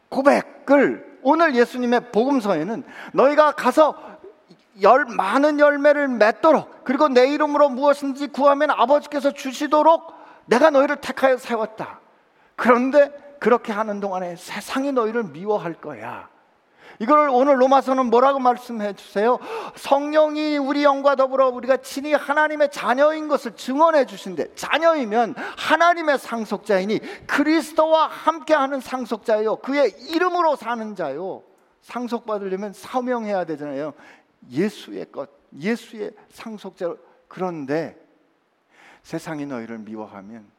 고백을 0.08 1.18
오늘 1.22 1.54
예수님의 1.54 2.12
복음서에는 2.12 2.84
너희가 3.12 3.52
가서 3.52 4.16
열, 4.82 5.06
많은 5.06 5.58
열매를 5.58 6.08
맺도록 6.08 6.84
그리고 6.84 7.08
내 7.08 7.26
이름으로 7.28 7.70
무엇인지 7.70 8.28
구하면 8.28 8.70
아버지께서 8.70 9.32
주시도록 9.32 10.14
내가 10.46 10.70
너희를 10.70 10.96
택하여 10.96 11.36
세웠다. 11.36 12.00
그런데 12.54 13.10
그렇게 13.40 13.72
하는 13.72 14.00
동안에 14.00 14.36
세상이 14.36 14.92
너희를 14.92 15.24
미워할 15.24 15.74
거야. 15.74 16.28
이걸 16.98 17.28
오늘 17.28 17.60
로마서는 17.60 18.06
뭐라고 18.06 18.38
말씀해 18.38 18.94
주세요? 18.94 19.38
성령이 19.76 20.56
우리 20.58 20.84
영과 20.84 21.14
더불어 21.14 21.48
우리가 21.48 21.78
친히 21.78 22.14
하나님의 22.14 22.70
자녀인 22.70 23.28
것을 23.28 23.54
증언해 23.56 24.06
주신대. 24.06 24.54
자녀이면 24.54 25.34
하나님의 25.36 26.18
상속자이니 26.18 27.26
그리스도와 27.26 28.06
함께하는 28.06 28.80
상속자요. 28.80 29.56
그의 29.56 29.90
이름으로 30.10 30.56
사는 30.56 30.94
자요. 30.94 31.42
상속받으려면 31.82 32.72
사명해야 32.72 33.44
되잖아요. 33.44 33.92
예수의 34.50 35.10
것, 35.12 35.30
예수의 35.58 36.12
상속자로. 36.30 36.98
그런데 37.28 37.96
세상이 39.02 39.46
너희를 39.46 39.78
미워하면 39.78 40.50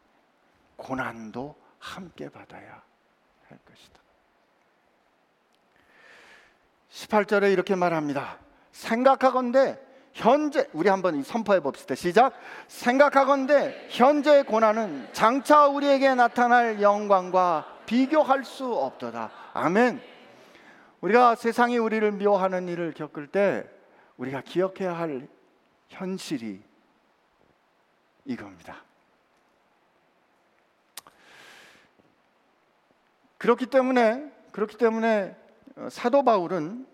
고난도 0.78 1.56
함께 1.80 2.30
받아야 2.30 2.82
할 3.50 3.58
것이다. 3.66 4.00
18절에 6.98 7.52
이렇게 7.54 7.76
말합니다. 7.76 8.40
생각하건대 8.72 9.80
현재 10.14 10.68
우리 10.74 10.90
한번 10.90 11.22
선포해 11.22 11.60
봅시다. 11.60 11.94
시작. 11.94 12.34
생각하건대 12.68 13.88
현재의 13.90 14.44
고난은 14.44 15.08
장차 15.14 15.68
우리에게 15.68 16.16
나타날 16.16 16.82
영광과 16.82 17.82
비교할 17.86 18.44
수 18.44 18.74
없도다. 18.74 19.32
아멘. 19.54 20.02
우리가 21.02 21.36
세상이 21.36 21.78
우리를 21.78 22.12
미워하는 22.14 22.68
일을 22.68 22.94
겪을 22.94 23.28
때 23.28 23.70
우리가 24.18 24.42
기억해야 24.42 24.98
할 24.98 25.28
현실이 25.90 26.60
이겁니다. 28.26 28.84
그렇기 33.38 33.68
때문에 33.68 34.32
그렇기 34.52 34.78
때문에 34.78 35.36
어, 35.38 35.47
사도 35.90 36.24
바울은 36.24 36.86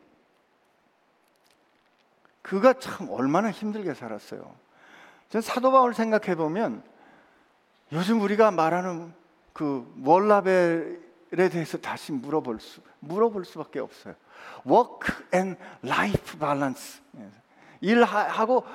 그가 2.42 2.74
참 2.74 3.10
얼마나 3.10 3.52
힘들게 3.52 3.94
살았어요. 3.94 4.54
전 5.30 5.42
사도 5.42 5.72
바울 5.72 5.94
생각해 5.94 6.36
보면 6.36 6.84
요즘 7.92 8.22
우리가 8.22 8.52
말하는 8.52 9.14
그 9.54 9.92
월라벨에 10.04 11.50
대해서 11.50 11.78
다시 11.78 12.12
물어볼 12.12 12.60
수 12.60 12.82
물어볼 13.00 13.46
수밖에 13.46 13.80
없어요. 13.80 14.16
Work 14.66 15.16
and 15.34 15.60
life 15.84 16.40
balance. 16.40 17.02
일하고 17.82 18.66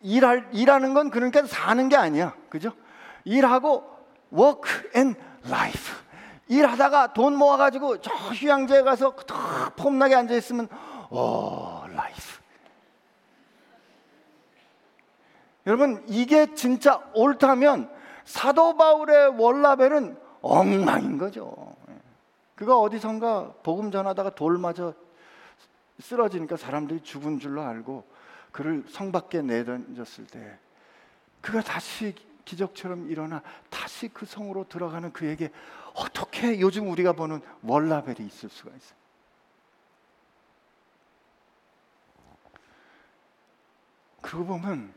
일할 0.00 0.48
일하는 0.52 0.94
건 0.94 1.10
그러니까 1.10 1.44
사는 1.46 1.88
게 1.88 1.96
아니야, 1.96 2.34
그죠? 2.48 2.72
일하고 3.24 3.84
work 4.32 4.90
and 4.96 5.18
life. 5.46 5.94
일하다가 6.50 7.12
돈 7.12 7.36
모아가지고 7.36 8.00
저 8.00 8.12
휴양지에 8.12 8.82
가서 8.82 9.14
탁 9.14 9.76
폼나게 9.76 10.16
앉아 10.16 10.34
있으면 10.34 10.68
오 11.10 11.82
라이프. 11.88 12.20
여러분 15.66 16.04
이게 16.08 16.52
진짜 16.54 17.00
옳다면 17.14 17.88
사도 18.24 18.76
바울의 18.76 19.38
월라벨은 19.38 20.18
엉망인 20.42 21.18
거죠. 21.18 21.76
그가 22.56 22.78
어디선가 22.80 23.54
복음 23.62 23.92
전하다가 23.92 24.34
돌 24.34 24.58
맞아 24.58 24.92
쓰러지니까 26.00 26.56
사람들이 26.56 27.02
죽은 27.02 27.38
줄로 27.38 27.62
알고 27.62 28.04
그를 28.50 28.82
성 28.88 29.12
밖에 29.12 29.40
내던졌을 29.40 30.26
때 30.26 30.58
그가 31.40 31.60
다시 31.60 32.12
기적처럼 32.44 33.08
일어나 33.08 33.40
다시 33.68 34.08
그 34.08 34.26
성으로 34.26 34.66
들어가는 34.68 35.12
그에게 35.12 35.50
어떻게 35.94 36.60
요즘 36.60 36.90
우리가 36.90 37.12
보는 37.12 37.40
월라벨이 37.62 38.26
있을 38.26 38.48
수가 38.48 38.70
있어요? 38.70 39.00
그러고 44.20 44.46
보면 44.46 44.92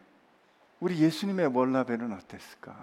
우리 0.79 0.99
예수님의 0.99 1.47
월라벨은 1.47 2.11
어땠을까? 2.11 2.75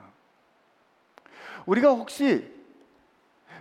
우리가 1.67 1.91
혹시 1.91 2.51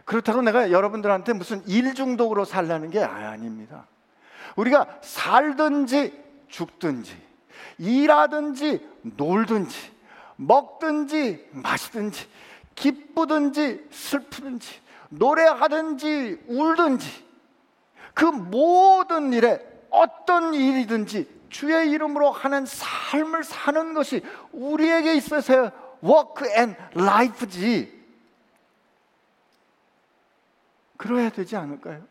그렇다고 0.05 0.41
내가 0.41 0.71
여러분들한테 0.71 1.33
무슨 1.33 1.65
일 1.67 1.93
중독으로 1.93 2.45
살라는 2.45 2.89
게 2.89 3.03
아닙니다. 3.03 3.85
우리가 4.55 4.99
살든지 5.01 6.23
죽든지 6.47 7.15
일하든지 7.77 8.87
놀든지 9.03 9.91
먹든지 10.37 11.49
마시든지 11.51 12.27
기쁘든지 12.79 13.87
슬프든지 13.91 14.81
노래하든지 15.09 16.43
울든지 16.47 17.25
그 18.13 18.25
모든 18.25 19.33
일에 19.33 19.59
어떤 19.89 20.53
일이든지 20.53 21.39
주의 21.49 21.91
이름으로 21.91 22.31
하는 22.31 22.65
삶을 22.65 23.43
사는 23.43 23.93
것이 23.93 24.23
우리에게 24.51 25.15
있어서 25.15 25.71
work 26.01 26.47
and 26.55 26.75
life지 26.93 27.99
그러야 30.95 31.29
되지 31.29 31.55
않을까요? 31.55 32.01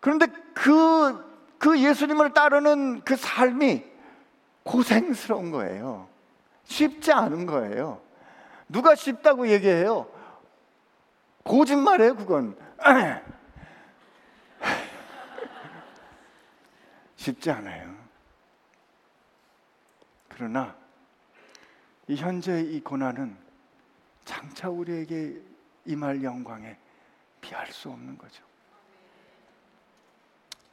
그런데 0.00 0.26
그, 0.52 1.24
그 1.58 1.80
예수님을 1.80 2.32
따르는 2.32 3.02
그 3.02 3.16
삶이 3.16 3.84
고생스러운 4.62 5.50
거예요. 5.50 6.08
쉽지 6.64 7.12
않은 7.12 7.46
거예요. 7.46 8.03
누가 8.74 8.94
쉽다고 8.96 9.48
얘기해요? 9.48 10.10
거짓말이에요, 11.44 12.16
그건. 12.16 12.58
쉽지 17.14 17.52
않아요. 17.52 17.94
그러나 20.28 20.76
이 22.08 22.16
현재 22.16 22.62
이 22.62 22.80
고난은 22.80 23.38
장차 24.24 24.68
우리에게 24.68 25.40
임할 25.84 26.24
영광에 26.24 26.76
비할 27.40 27.70
수 27.70 27.90
없는 27.90 28.18
거죠. 28.18 28.42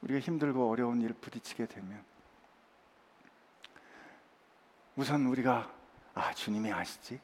우리가 0.02 0.20
힘들고 0.20 0.72
어려운 0.72 1.04
일 1.04 1.14
부딪히게 1.14 1.68
되면 1.68 2.04
우선 4.95 5.28
우리가 5.28 5.72
아 6.16 6.34
주님이 6.34 6.72
아시지 6.72 7.22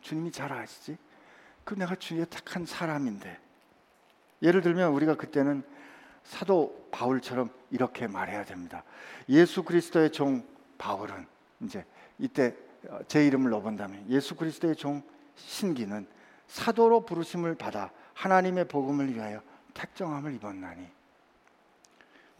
주님이 0.00 0.32
잘 0.32 0.52
아시지 0.52 0.96
그 1.64 1.74
내가 1.74 1.94
주의 1.94 2.24
택한 2.26 2.66
사람인데 2.66 3.38
예를 4.42 4.62
들면 4.62 4.92
우리가 4.92 5.16
그때는 5.16 5.62
사도 6.24 6.88
바울처럼 6.90 7.50
이렇게 7.70 8.06
말해야 8.06 8.44
됩니다. 8.44 8.82
예수 9.28 9.62
그리스도의 9.62 10.10
종 10.10 10.44
바울은 10.78 11.26
이제 11.60 11.84
이때 12.18 12.54
제 13.08 13.26
이름을 13.26 13.50
넣어본다면 13.50 14.10
예수 14.10 14.34
그리스도의 14.36 14.76
종 14.76 15.02
신기는 15.36 16.06
사도로 16.46 17.04
부르심을 17.04 17.54
받아 17.54 17.90
하나님의 18.14 18.68
복음을 18.68 19.14
위하여 19.14 19.42
택정함을 19.74 20.34
입었나니 20.34 20.86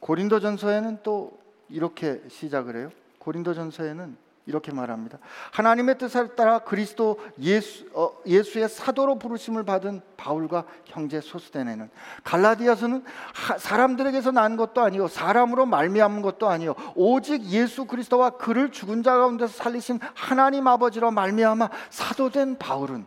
고린도전서에는 0.00 1.02
또 1.02 1.38
이렇게 1.68 2.22
시작을 2.28 2.76
해요. 2.76 2.90
고린도전서에는 3.18 4.16
이렇게 4.50 4.72
말합니다. 4.72 5.18
하나님의 5.52 5.96
뜻을 5.96 6.34
따라 6.34 6.58
그리스도 6.58 7.20
예수, 7.40 7.86
어, 7.94 8.10
예수의 8.26 8.68
사도로 8.68 9.18
부르심을 9.18 9.64
받은 9.64 10.02
바울과 10.16 10.64
형제 10.84 11.20
소스데네는 11.20 11.88
갈라디아서는 12.24 13.04
하, 13.32 13.56
사람들에게서 13.56 14.32
난 14.32 14.56
것도 14.56 14.82
아니요 14.82 15.06
사람으로 15.06 15.66
말미암은 15.66 16.20
것도 16.20 16.48
아니요 16.48 16.74
오직 16.96 17.44
예수 17.44 17.84
그리스도와 17.86 18.30
그를 18.30 18.72
죽은 18.72 19.04
자 19.04 19.16
가운데서 19.16 19.52
살리신 19.52 20.00
하나님 20.14 20.66
아버지로 20.66 21.12
말미암아 21.12 21.70
사도된 21.90 22.58
바울은 22.58 23.06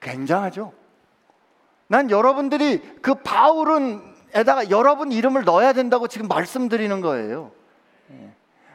굉장하죠. 0.00 0.72
난 1.86 2.10
여러분들이 2.10 2.82
그 3.00 3.14
바울은에다가 3.14 4.70
여러분 4.70 5.12
이름을 5.12 5.44
넣어야 5.44 5.72
된다고 5.72 6.08
지금 6.08 6.26
말씀드리는 6.26 7.00
거예요. 7.00 7.52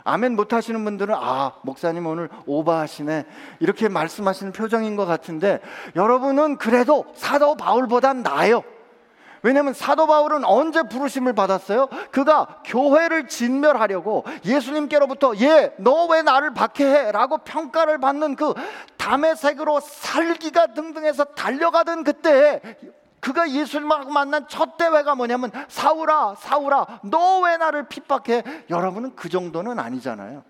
아멘 0.03 0.35
못 0.35 0.53
하시는 0.53 0.83
분들은 0.83 1.15
아, 1.17 1.53
목사님 1.63 2.05
오늘 2.07 2.29
오버하시네. 2.45 3.25
이렇게 3.59 3.89
말씀하시는 3.89 4.51
표정인 4.53 4.95
것 4.95 5.05
같은데 5.05 5.59
여러분은 5.95 6.57
그래도 6.57 7.05
사도 7.15 7.55
바울보단 7.55 8.23
나아요. 8.23 8.63
왜냐하면 9.43 9.73
사도 9.73 10.05
바울은 10.05 10.45
언제 10.45 10.83
부르심을 10.83 11.33
받았어요? 11.33 11.87
그가 12.11 12.59
교회를 12.63 13.27
진멸하려고 13.27 14.23
예수님께로부터 14.45 15.33
예, 15.39 15.73
너 15.77 16.05
왜 16.11 16.21
나를 16.21 16.53
박해해? 16.53 17.11
라고 17.11 17.39
평가를 17.39 17.97
받는 17.99 18.35
그 18.35 18.53
담의 18.97 19.35
색으로 19.35 19.79
살기가 19.79 20.67
등등해서 20.73 21.23
달려가던 21.23 22.03
그때 22.03 22.61
그가 23.21 23.49
예수님하고 23.49 24.11
만난 24.11 24.47
첫 24.49 24.77
대회가 24.77 25.15
뭐냐면 25.15 25.51
사울아, 25.69 26.35
사울아, 26.35 26.99
너 27.03 27.39
왜 27.41 27.55
나를 27.57 27.87
핍박해? 27.87 28.65
여러분은 28.69 29.15
그 29.15 29.29
정도는 29.29 29.79
아니잖아요. 29.79 30.43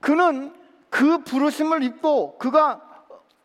그는 0.00 0.54
그 0.90 1.18
부르심을 1.24 1.82
입고 1.82 2.38
그가 2.38 2.80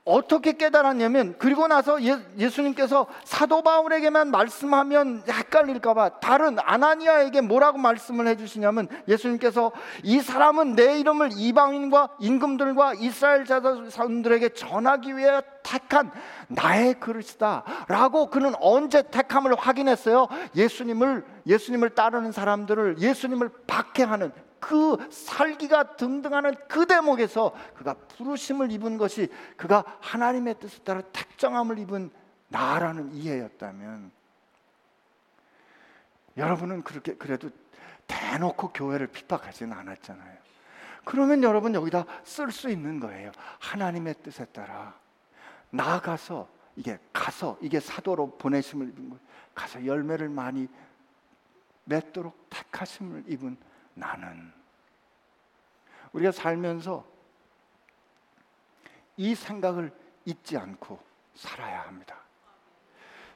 어떻게 0.06 0.52
깨달았냐면 0.52 1.36
그리고 1.38 1.66
나서 1.68 1.98
예, 2.04 2.50
수님께서 2.50 3.08
사도 3.24 3.62
바울에게만 3.62 4.32
말씀하면 4.32 5.24
헷갈릴까봐 5.30 6.20
다른 6.20 6.58
아나니아에게 6.60 7.40
뭐라고 7.40 7.78
말씀을 7.78 8.28
해주시냐면 8.28 8.90
예수님께서 9.08 9.72
이 10.04 10.20
사람은 10.20 10.76
내 10.76 11.00
이름을 11.00 11.30
이방인과 11.38 12.18
임금들과 12.20 12.96
이스라엘 12.96 13.46
자손들에게 13.46 14.50
전하기 14.50 15.16
위해 15.16 15.42
택한 15.64 16.12
나의 16.50 16.96
그릇이다라고 17.00 18.30
그는 18.30 18.54
언제 18.60 19.04
택함을 19.04 19.56
확인했어요? 19.56 20.28
예수님을 20.54 21.24
예수님을 21.48 21.92
따르는 21.92 22.34
사람들을 22.34 23.00
예수님을 23.00 23.50
박해하는 23.68 24.34
그 24.64 25.10
살기가 25.12 25.98
등등하는 25.98 26.56
그 26.70 26.86
대목에서 26.86 27.54
그가 27.76 27.96
부르심을 27.96 28.72
입은 28.72 28.98
것이 28.98 29.28
그가 29.58 29.84
하나님의 30.00 30.58
뜻에 30.58 30.82
따라 30.84 31.02
택정함을 31.02 31.80
입은 31.80 32.10
나라는 32.48 33.12
이해였다면 33.12 34.10
여러분은 36.38 36.84
그렇게 36.84 37.16
그래도 37.16 37.50
대놓고 38.08 38.70
교회를 38.70 39.08
핍박하지는 39.08 39.74
않았잖아요. 39.74 40.38
그러면 41.04 41.44
여러분 41.44 41.76
여기다 41.76 42.06
쓸 42.24 42.50
수 42.50 42.70
있는 42.70 43.02
거예요. 43.02 43.34
하나님의 43.60 44.16
뜻에 44.24 44.46
따라 44.46 44.98
나아가서 45.72 46.48
이게 46.78 46.98
가서 47.12 47.58
이게 47.60 47.82
사도로 47.82 48.38
보내심을 48.38 48.88
입은 48.88 49.10
거예요. 49.10 49.24
가서 49.54 49.86
열매를 49.86 50.30
많이 50.30 50.70
맺도록 51.84 52.50
택하심을 52.50 53.26
입은 53.28 53.58
나는 53.94 54.52
우리가 56.12 56.32
살면서 56.32 57.06
이 59.18 59.36
생각을 59.36 59.92
잊지 60.26 60.58
않고 60.58 61.00
살아야 61.36 61.82
합니다. 61.82 62.18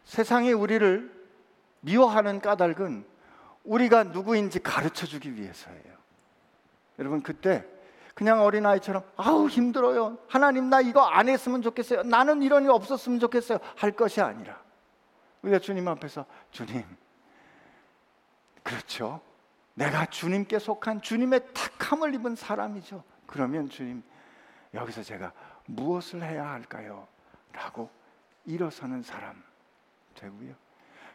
세상이 0.05 0.53
우리를 0.53 1.15
미워하는 1.81 2.39
까닭은 2.39 3.05
우리가 3.63 4.05
누구인지 4.05 4.59
가르쳐 4.59 5.05
주기 5.05 5.35
위해서예요. 5.35 5.97
여러분 6.99 7.21
그때 7.21 7.65
그냥 8.13 8.41
어린아이처럼 8.41 9.03
아우 9.15 9.47
힘들어요. 9.47 10.17
하나님 10.27 10.69
나 10.69 10.81
이거 10.81 11.01
안 11.01 11.29
했으면 11.29 11.61
좋겠어요. 11.61 12.03
나는 12.03 12.41
이런 12.41 12.63
일 12.63 12.71
없었으면 12.71 13.19
좋겠어요. 13.19 13.59
할 13.75 13.91
것이 13.91 14.21
아니라 14.21 14.59
우리가 15.41 15.59
주님 15.59 15.87
앞에서 15.87 16.25
주님 16.51 16.83
그렇죠. 18.63 19.21
내가 19.77 20.07
주님께 20.07 20.57
속한 20.57 21.01
주님의 21.01 21.39
택함을 21.53 22.15
입은 22.15 22.35
사람이죠. 22.35 23.03
그러면 23.27 23.69
주님 23.69 24.01
여기서 24.73 25.03
제가 25.03 25.31
무엇을 25.65 26.23
해야 26.23 26.49
할까요? 26.49 27.07
라고 27.53 27.91
일어서는 28.45 29.03
사람 29.03 29.43
되고요. 30.15 30.55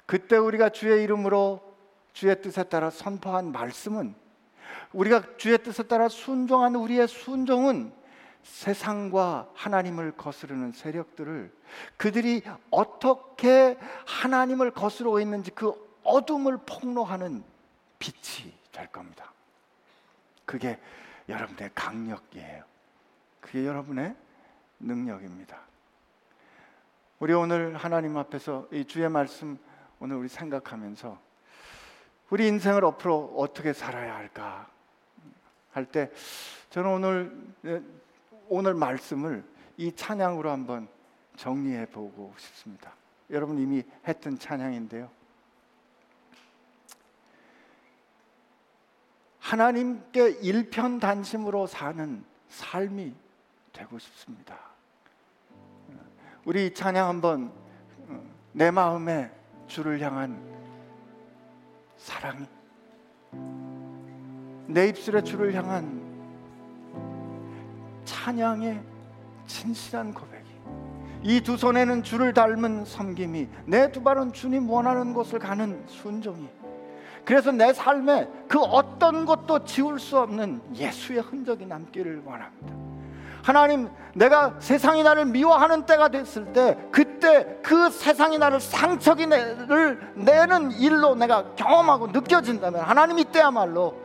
그때 0.07 0.37
우리가 0.37 0.69
주의 0.69 1.03
이름으로 1.03 1.75
주의 2.13 2.41
뜻에 2.41 2.63
따라 2.63 2.91
선포한 2.91 3.51
말씀은 3.51 4.15
우리가 4.93 5.37
주의 5.39 5.61
뜻에 5.61 5.83
따라 5.83 6.09
순종한 6.09 6.77
우리의 6.77 7.09
순종은 7.09 7.93
세상과 8.45 9.51
하나님을 9.55 10.13
거스르는 10.13 10.71
세력들을 10.71 11.53
그들이 11.97 12.43
어떻게 12.71 13.77
하나님을 14.07 14.71
거스르고 14.71 15.19
있는지 15.19 15.51
그 15.51 15.73
어둠을 16.05 16.59
폭로하는 16.59 17.51
빛이 18.03 18.53
될 18.73 18.89
겁니다. 18.89 19.33
그게 20.45 20.77
여러분의 21.29 21.71
강력이에요. 21.73 22.65
그게 23.41 23.65
여러분의 23.65 24.17
능력입니다. 24.81 25.61
우리 27.21 27.33
오늘 27.33 27.77
하나님 27.77 28.17
앞에서 28.17 28.67
이 28.73 28.85
주의 28.85 29.09
말씀 29.09 29.57
오늘 30.01 30.17
우리 30.17 30.29
생각하면서 30.29 31.17
우리 32.31 32.49
인생을 32.49 32.85
앞으로 32.85 33.35
어떻게 33.37 33.73
살아야 33.73 34.17
할까 34.17 34.69
할 35.71 35.85
때 35.87 36.11
저는 36.71 36.91
오늘 36.91 37.87
오늘 38.49 38.75
말씀을 38.75 39.45
이 39.77 39.93
찬양으로 39.95 40.51
한번 40.51 40.89
정리해 41.37 41.87
보고 41.87 42.35
싶습니다. 42.37 42.95
여러분 43.31 43.59
이미 43.59 43.85
했던 44.09 44.39
찬양인데요. 44.41 45.09
하나님께 49.43 50.39
일편단심으로 50.41 51.67
사는 51.67 52.25
삶이 52.49 53.13
되고 53.73 53.99
싶습니다. 53.99 54.57
우리 56.45 56.73
찬양 56.73 57.09
한번 57.09 57.53
어, 58.09 58.23
내 58.53 58.71
마음에 58.71 59.31
주를 59.67 60.01
향한 60.01 60.41
사랑이 61.97 62.47
내 64.69 64.89
입술에 64.89 65.23
주를 65.23 65.53
향한 65.55 66.01
찬양의 68.05 68.81
진실한 69.47 70.15
고백이 70.15 70.51
이 71.25 71.41
두 71.41 71.57
손에는 71.57 72.03
주를 72.05 72.33
닮은 72.33 72.85
섬김이 72.85 73.49
내 73.67 73.91
두 73.91 74.03
발은 74.03 74.33
주님 74.33 74.71
원하는 74.71 75.13
곳을 75.13 75.39
가는 75.41 75.85
순종이 75.89 76.49
그래서 77.25 77.53
내 77.53 77.73
삶에 77.73 78.29
그 78.49 78.59
어떤 78.61 79.25
것도 79.25 79.65
지울 79.65 79.99
수 79.99 80.19
없는 80.19 80.61
예수의 80.75 81.21
흔적이 81.21 81.67
남기를 81.67 82.23
원합니다. 82.25 82.75
하나님, 83.43 83.89
내가 84.15 84.55
세상이 84.61 85.03
나를 85.03 85.25
미워하는 85.27 85.85
때가 85.85 86.09
됐을 86.09 86.53
때, 86.53 86.79
그때 86.93 87.59
그 87.63 87.91
세상이 87.91 88.39
나를 88.39 88.61
상처기를 88.61 90.13
내는 90.15 90.71
일로 90.73 91.17
내가 91.17 91.55
경험하고 91.57 92.09
느껴진다면, 92.09 92.83
하나님 92.83 93.19
이때야말로 93.19 94.01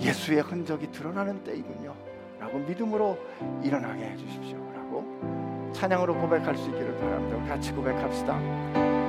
예수의 0.00 0.40
흔적이 0.40 0.90
드러나는 0.90 1.44
때이군요. 1.44 1.94
라고 2.40 2.58
믿음으로 2.58 3.18
일어나게 3.62 4.04
해주십시오. 4.04 4.56
라고 4.74 5.70
찬양으로 5.74 6.14
고백할 6.14 6.56
수 6.56 6.68
있기를 6.70 6.96
바랍니다. 6.98 7.48
같이 7.48 7.72
고백합시다. 7.72 9.01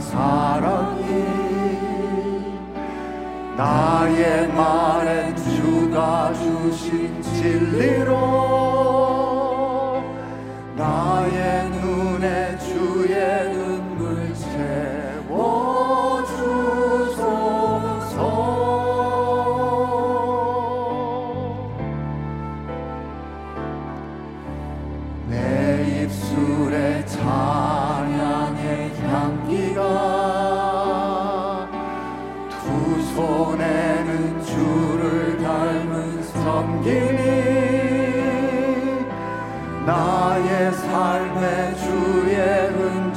사랑이 0.00 1.04
나의 3.56 4.48
말엔 4.48 5.36
주가 5.36 6.32
주신 6.32 7.22
진리로 7.22 8.14
나의 10.76 11.69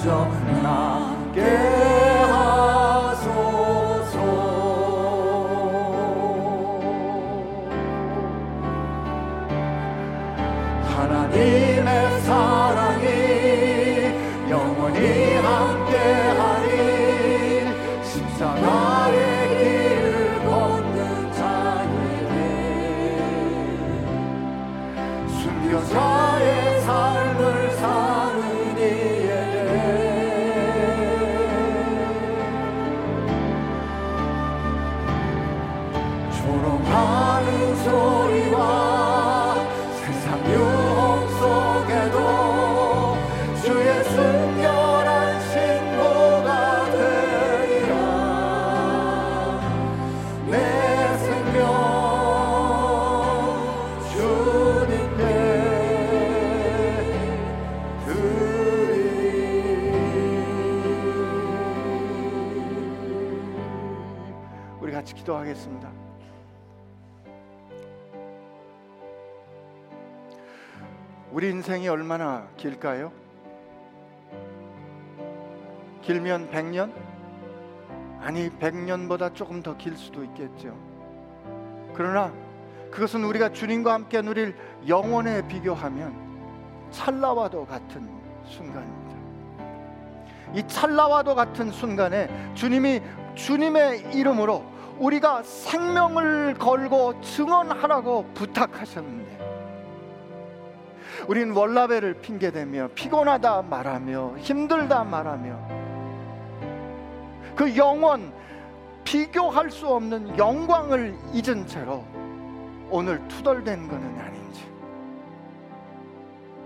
흔적 0.04 0.28
나게 0.62 1.83
인생이 71.64 71.88
얼마나 71.88 72.46
길까요? 72.58 73.10
길면 76.02 76.52
100년? 76.52 76.92
아니 78.20 78.50
100년보다 78.50 79.34
조금 79.34 79.64
더 79.64 79.74
길 79.78 79.96
수도 79.96 80.26
있겠죠. 80.26 80.76
그러나 81.94 82.34
그것은 82.92 83.24
우리가 83.24 83.54
주님과 83.54 83.94
함께 83.94 84.22
누릴 84.22 84.58
영원에 84.90 85.48
비교하면 85.48 86.14
찰나와도 86.92 87.66
같은 87.66 88.10
순간입니다. 88.46 89.16
이 90.56 90.68
찰나와도 90.68 91.34
같은 91.34 91.72
순간에 91.72 92.30
주님이 92.56 93.00
주님의 93.36 94.14
이름으로 94.14 94.66
우리가 95.00 95.44
생명을 95.44 96.56
걸고 96.56 97.22
증언하라고 97.22 98.26
부탁하셨는데 98.34 99.43
우린 101.28 101.52
월라벨을 101.52 102.16
핑계대며 102.16 102.90
피곤하다 102.96 103.64
말하며 103.64 104.38
힘들다 104.38 105.04
말하며 105.04 105.84
그 107.56 107.76
영원 107.78 108.34
비교할 109.04 109.70
수 109.70 109.88
없는 109.88 110.38
영광을 110.38 111.16
잊은 111.34 111.68
채로 111.68 112.04
오늘 112.90 113.26
투덜댄 113.28 113.88
것은 113.88 114.20
아닌지. 114.20 114.66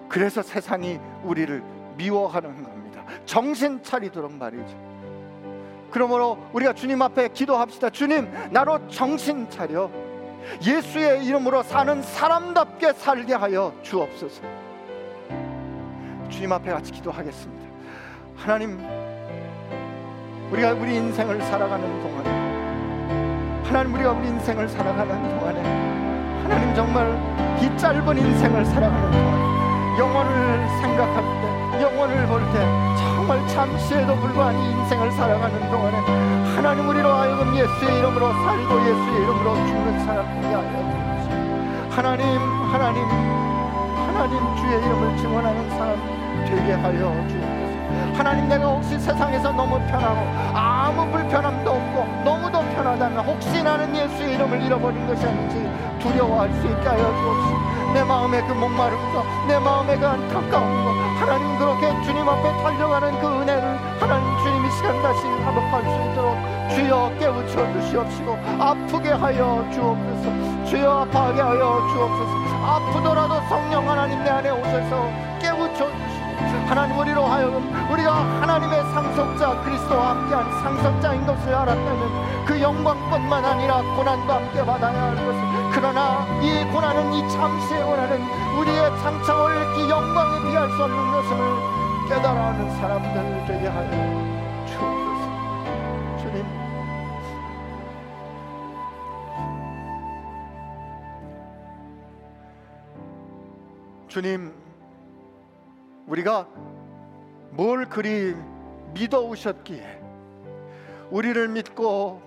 그래서 0.07 0.41
세상이 0.41 0.99
우리를 1.23 1.63
미워하는 1.97 2.63
겁니다. 2.63 3.03
정신 3.25 3.81
차리도록 3.83 4.33
말이죠. 4.33 4.87
그러므로 5.91 6.37
우리가 6.53 6.73
주님 6.73 7.01
앞에 7.01 7.29
기도합시다. 7.29 7.89
주님 7.89 8.29
나로 8.51 8.87
정신 8.87 9.49
차려 9.49 9.89
예수의 10.61 11.25
이름으로 11.25 11.63
사는 11.63 12.01
사람답게 12.01 12.93
살게 12.93 13.33
하여 13.33 13.73
주옵소서. 13.83 14.41
주님 16.29 16.51
앞에 16.51 16.71
같이 16.71 16.91
기도하겠습니다. 16.91 17.67
하나님 18.35 18.79
우리가 20.51 20.73
우리 20.73 20.95
인생을 20.95 21.41
살아가는 21.41 22.01
동안에 22.01 22.29
하나님 23.65 23.93
우리가 23.95 24.11
우리 24.11 24.27
인생을 24.29 24.69
살아가는 24.69 25.39
동안에 25.39 25.61
하나님 26.43 26.75
정말 26.75 27.11
이 27.61 27.77
짧은 27.77 28.17
인생을 28.17 28.65
살아가는 28.65 29.11
동안 29.11 29.97
영혼을 29.99 30.67
생각할 30.81 31.23
때 31.41 31.81
영혼을 31.83 32.27
볼 32.27 32.39
때 32.53 32.86
정말 33.27 33.45
잠시에도 33.49 34.15
이 34.53 34.71
인생을 34.71 35.11
살아가는 35.11 35.69
동안에 35.69 35.97
하나님 36.55 36.87
우리로 36.87 37.11
하여금 37.11 37.53
예수의 37.57 37.99
이름으로 37.99 38.31
살고 38.31 38.79
예수의 38.79 39.15
이름으로 39.21 39.53
죽는 39.53 40.05
사람 40.05 40.41
되게 40.41 40.55
하여 40.55 40.71
주옵소서 40.71 41.89
하나님 41.89 42.23
하나님 42.71 43.03
하나님 44.07 44.55
주의 44.55 44.81
이름을 44.81 45.17
증언하는 45.17 45.69
사람 45.71 46.45
되게 46.45 46.71
하여 46.71 47.27
주옵소서. 47.27 48.17
하나님 48.17 48.47
내가 48.47 48.65
혹시 48.65 48.97
세상에서 48.97 49.51
너무 49.51 49.77
편하고 49.87 50.57
아무 50.57 51.11
불편함도 51.11 51.69
없고 51.69 52.05
너무도 52.23 52.61
편하다면 52.61 53.25
혹시 53.25 53.61
나는 53.61 53.93
예수의 53.93 54.35
이름을 54.35 54.61
잃어버린 54.63 55.05
것이 55.05 55.25
아닌지 55.25 55.69
두려워할 55.99 56.49
수 56.53 56.65
있게 56.65 56.87
하여 56.87 57.03
주옵소서 57.03 57.66
내 57.93 58.03
마음의 58.03 58.45
그 58.47 58.53
목마름과 58.53 59.23
내 59.47 59.59
마음의 59.59 59.99
그 59.99 60.07
안타까움과 60.07 60.91
하나님 61.19 61.57
그렇게 61.57 61.89
주님 62.03 62.27
앞에 62.27 62.63
달려가는 62.63 63.19
그 63.19 63.27
은혜를 63.27 63.63
하나님 63.99 64.43
주님 64.43 64.65
이 64.65 64.71
시간 64.71 65.01
다시 65.01 65.25
회복할 65.27 65.81
수 65.83 66.11
있도록 66.11 66.37
주여 66.75 67.11
깨우쳐 67.19 67.73
주시옵시고 67.73 68.37
아프게 68.59 69.11
하여 69.11 69.65
주옵소서. 69.73 70.65
주여 70.65 70.91
아파하게 71.01 71.41
하여 71.41 71.87
주옵소서. 71.93 72.65
아프더라도 72.65 73.41
성령 73.47 73.89
하나님 73.89 74.23
내 74.23 74.29
안에 74.29 74.49
오셔서 74.49 75.09
깨우쳐 75.39 75.87
주시고 75.87 76.27
하나님 76.67 76.99
우리로 76.99 77.25
하여금 77.25 77.89
우리가 77.91 78.13
하나님의 78.41 78.83
상속자 78.93 79.61
그리스도와 79.61 80.09
함께한 80.09 80.51
상속자인 80.61 81.25
것을 81.25 81.55
알았다면 81.55 82.45
그 82.45 82.61
영광뿐만 82.61 83.43
아니라 83.43 83.81
고난도 83.95 84.33
함께 84.33 84.65
받아야 84.65 85.03
할 85.03 85.15
것을. 85.15 85.41
그러나 85.73 86.25
이 86.41 86.63
고난은 86.71 87.13
이 87.13 87.29
잠시 87.29 87.73
장차올 89.07 89.53
그 89.73 89.89
영광에 89.89 90.49
비할 90.49 90.69
수 90.69 90.83
없는 90.83 91.11
것임을 91.13 92.09
깨달아하는 92.09 92.75
사람들 92.75 93.45
되게 93.47 93.67
하여 93.67 94.65
주옵소서. 94.65 95.23
주님. 96.17 96.45
주님 104.09 104.53
우리가 106.07 106.45
뭘 107.51 107.85
그리 107.87 108.35
믿어오셨기에 108.93 110.01
우리를 111.11 111.47
믿고 111.47 112.21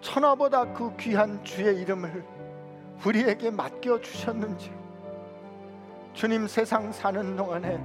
천하보다 0.00 0.72
그 0.72 0.96
귀한 0.96 1.44
주의 1.44 1.80
이름을 1.80 2.24
우리에게 3.06 3.52
맡겨 3.52 4.00
주셨는지 4.00 4.79
주님 6.12 6.46
세상 6.46 6.92
사는 6.92 7.36
동안에 7.36 7.80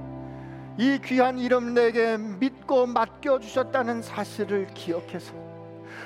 이 0.78 0.98
귀한 1.04 1.38
이름 1.38 1.74
내게 1.74 2.16
믿고 2.18 2.86
맡겨 2.86 3.38
주셨다는 3.38 4.02
사실을 4.02 4.66
기억해서 4.74 5.34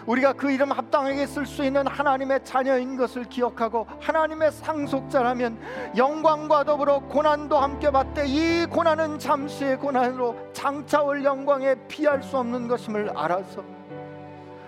우리가 0.06 0.32
그 0.32 0.50
이름 0.50 0.72
합당하게 0.72 1.26
쓸 1.26 1.44
수 1.44 1.64
있는 1.64 1.86
하나님의 1.86 2.44
자녀인 2.44 2.96
것을 2.96 3.24
기억하고 3.24 3.86
하나님의 4.00 4.52
상속자라면 4.52 5.58
영광과 5.96 6.64
더불어 6.64 7.00
고난도 7.00 7.58
함께 7.58 7.90
받되 7.90 8.26
이 8.26 8.66
고난은 8.66 9.18
잠시의 9.18 9.78
고난으로 9.78 10.36
장차올 10.52 11.24
영광에 11.24 11.74
피할 11.88 12.22
수 12.22 12.38
없는 12.38 12.68
것임을 12.68 13.10
알아서 13.16 13.64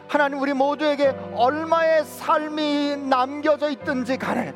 하나님 0.09 0.40
우리 0.40 0.53
모두에게 0.53 1.14
얼마의 1.34 2.05
삶이 2.05 2.96
남겨져 3.09 3.70
있든지 3.70 4.18
간에 4.18 4.53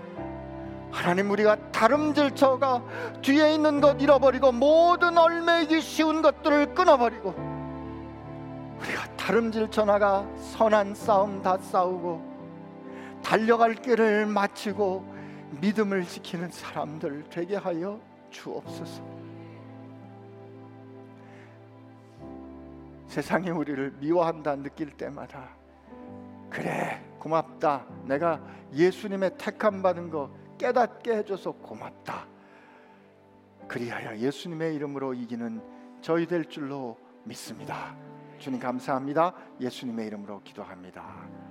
하나님 0.97 1.31
우리가 1.31 1.57
다름질쳐가 1.73 2.83
뒤에 3.21 3.55
있는 3.55 3.83
것 3.83 4.01
잃어버리고 4.01 4.51
모든 4.51 5.19
얼매이기 5.19 5.83
쉬운 5.83 6.23
것들을 6.23 6.75
끊어버리고 6.75 7.35
우리가 8.81 9.15
다름질쳐 9.15 9.85
나가 9.85 10.27
선한 10.39 10.95
싸움 10.95 11.43
다 11.43 11.59
싸우고 11.59 13.21
달려갈 13.23 13.75
길을 13.75 14.25
마치고 14.25 15.15
믿음을 15.61 16.05
지키는 16.05 16.51
사람들 16.51 17.27
되게 17.29 17.57
하여 17.57 18.01
주옵소서. 18.31 19.03
세상이 23.09 23.51
우리를 23.51 23.97
미워한다 24.01 24.57
느낄 24.57 24.91
때마다 24.91 25.51
그래 26.49 27.03
고맙다 27.19 27.85
내가 28.05 28.41
예수님의 28.73 29.33
택함 29.37 29.83
받은 29.83 30.11
거 30.11 30.31
깨닫게 30.59 31.17
해줘서 31.19 31.53
고맙다. 31.53 32.27
그리하여 33.69 34.17
예수님의 34.17 34.75
이름으로 34.77 35.15
이기는 35.15 35.61
저희 36.01 36.27
될 36.27 36.45
줄로 36.45 36.97
믿습니다. 37.25 37.97
주님 38.39 38.61
감사합니다. 38.61 39.35
예수님의 39.61 40.07
이름으로 40.07 40.41
기도합니다 40.43 41.46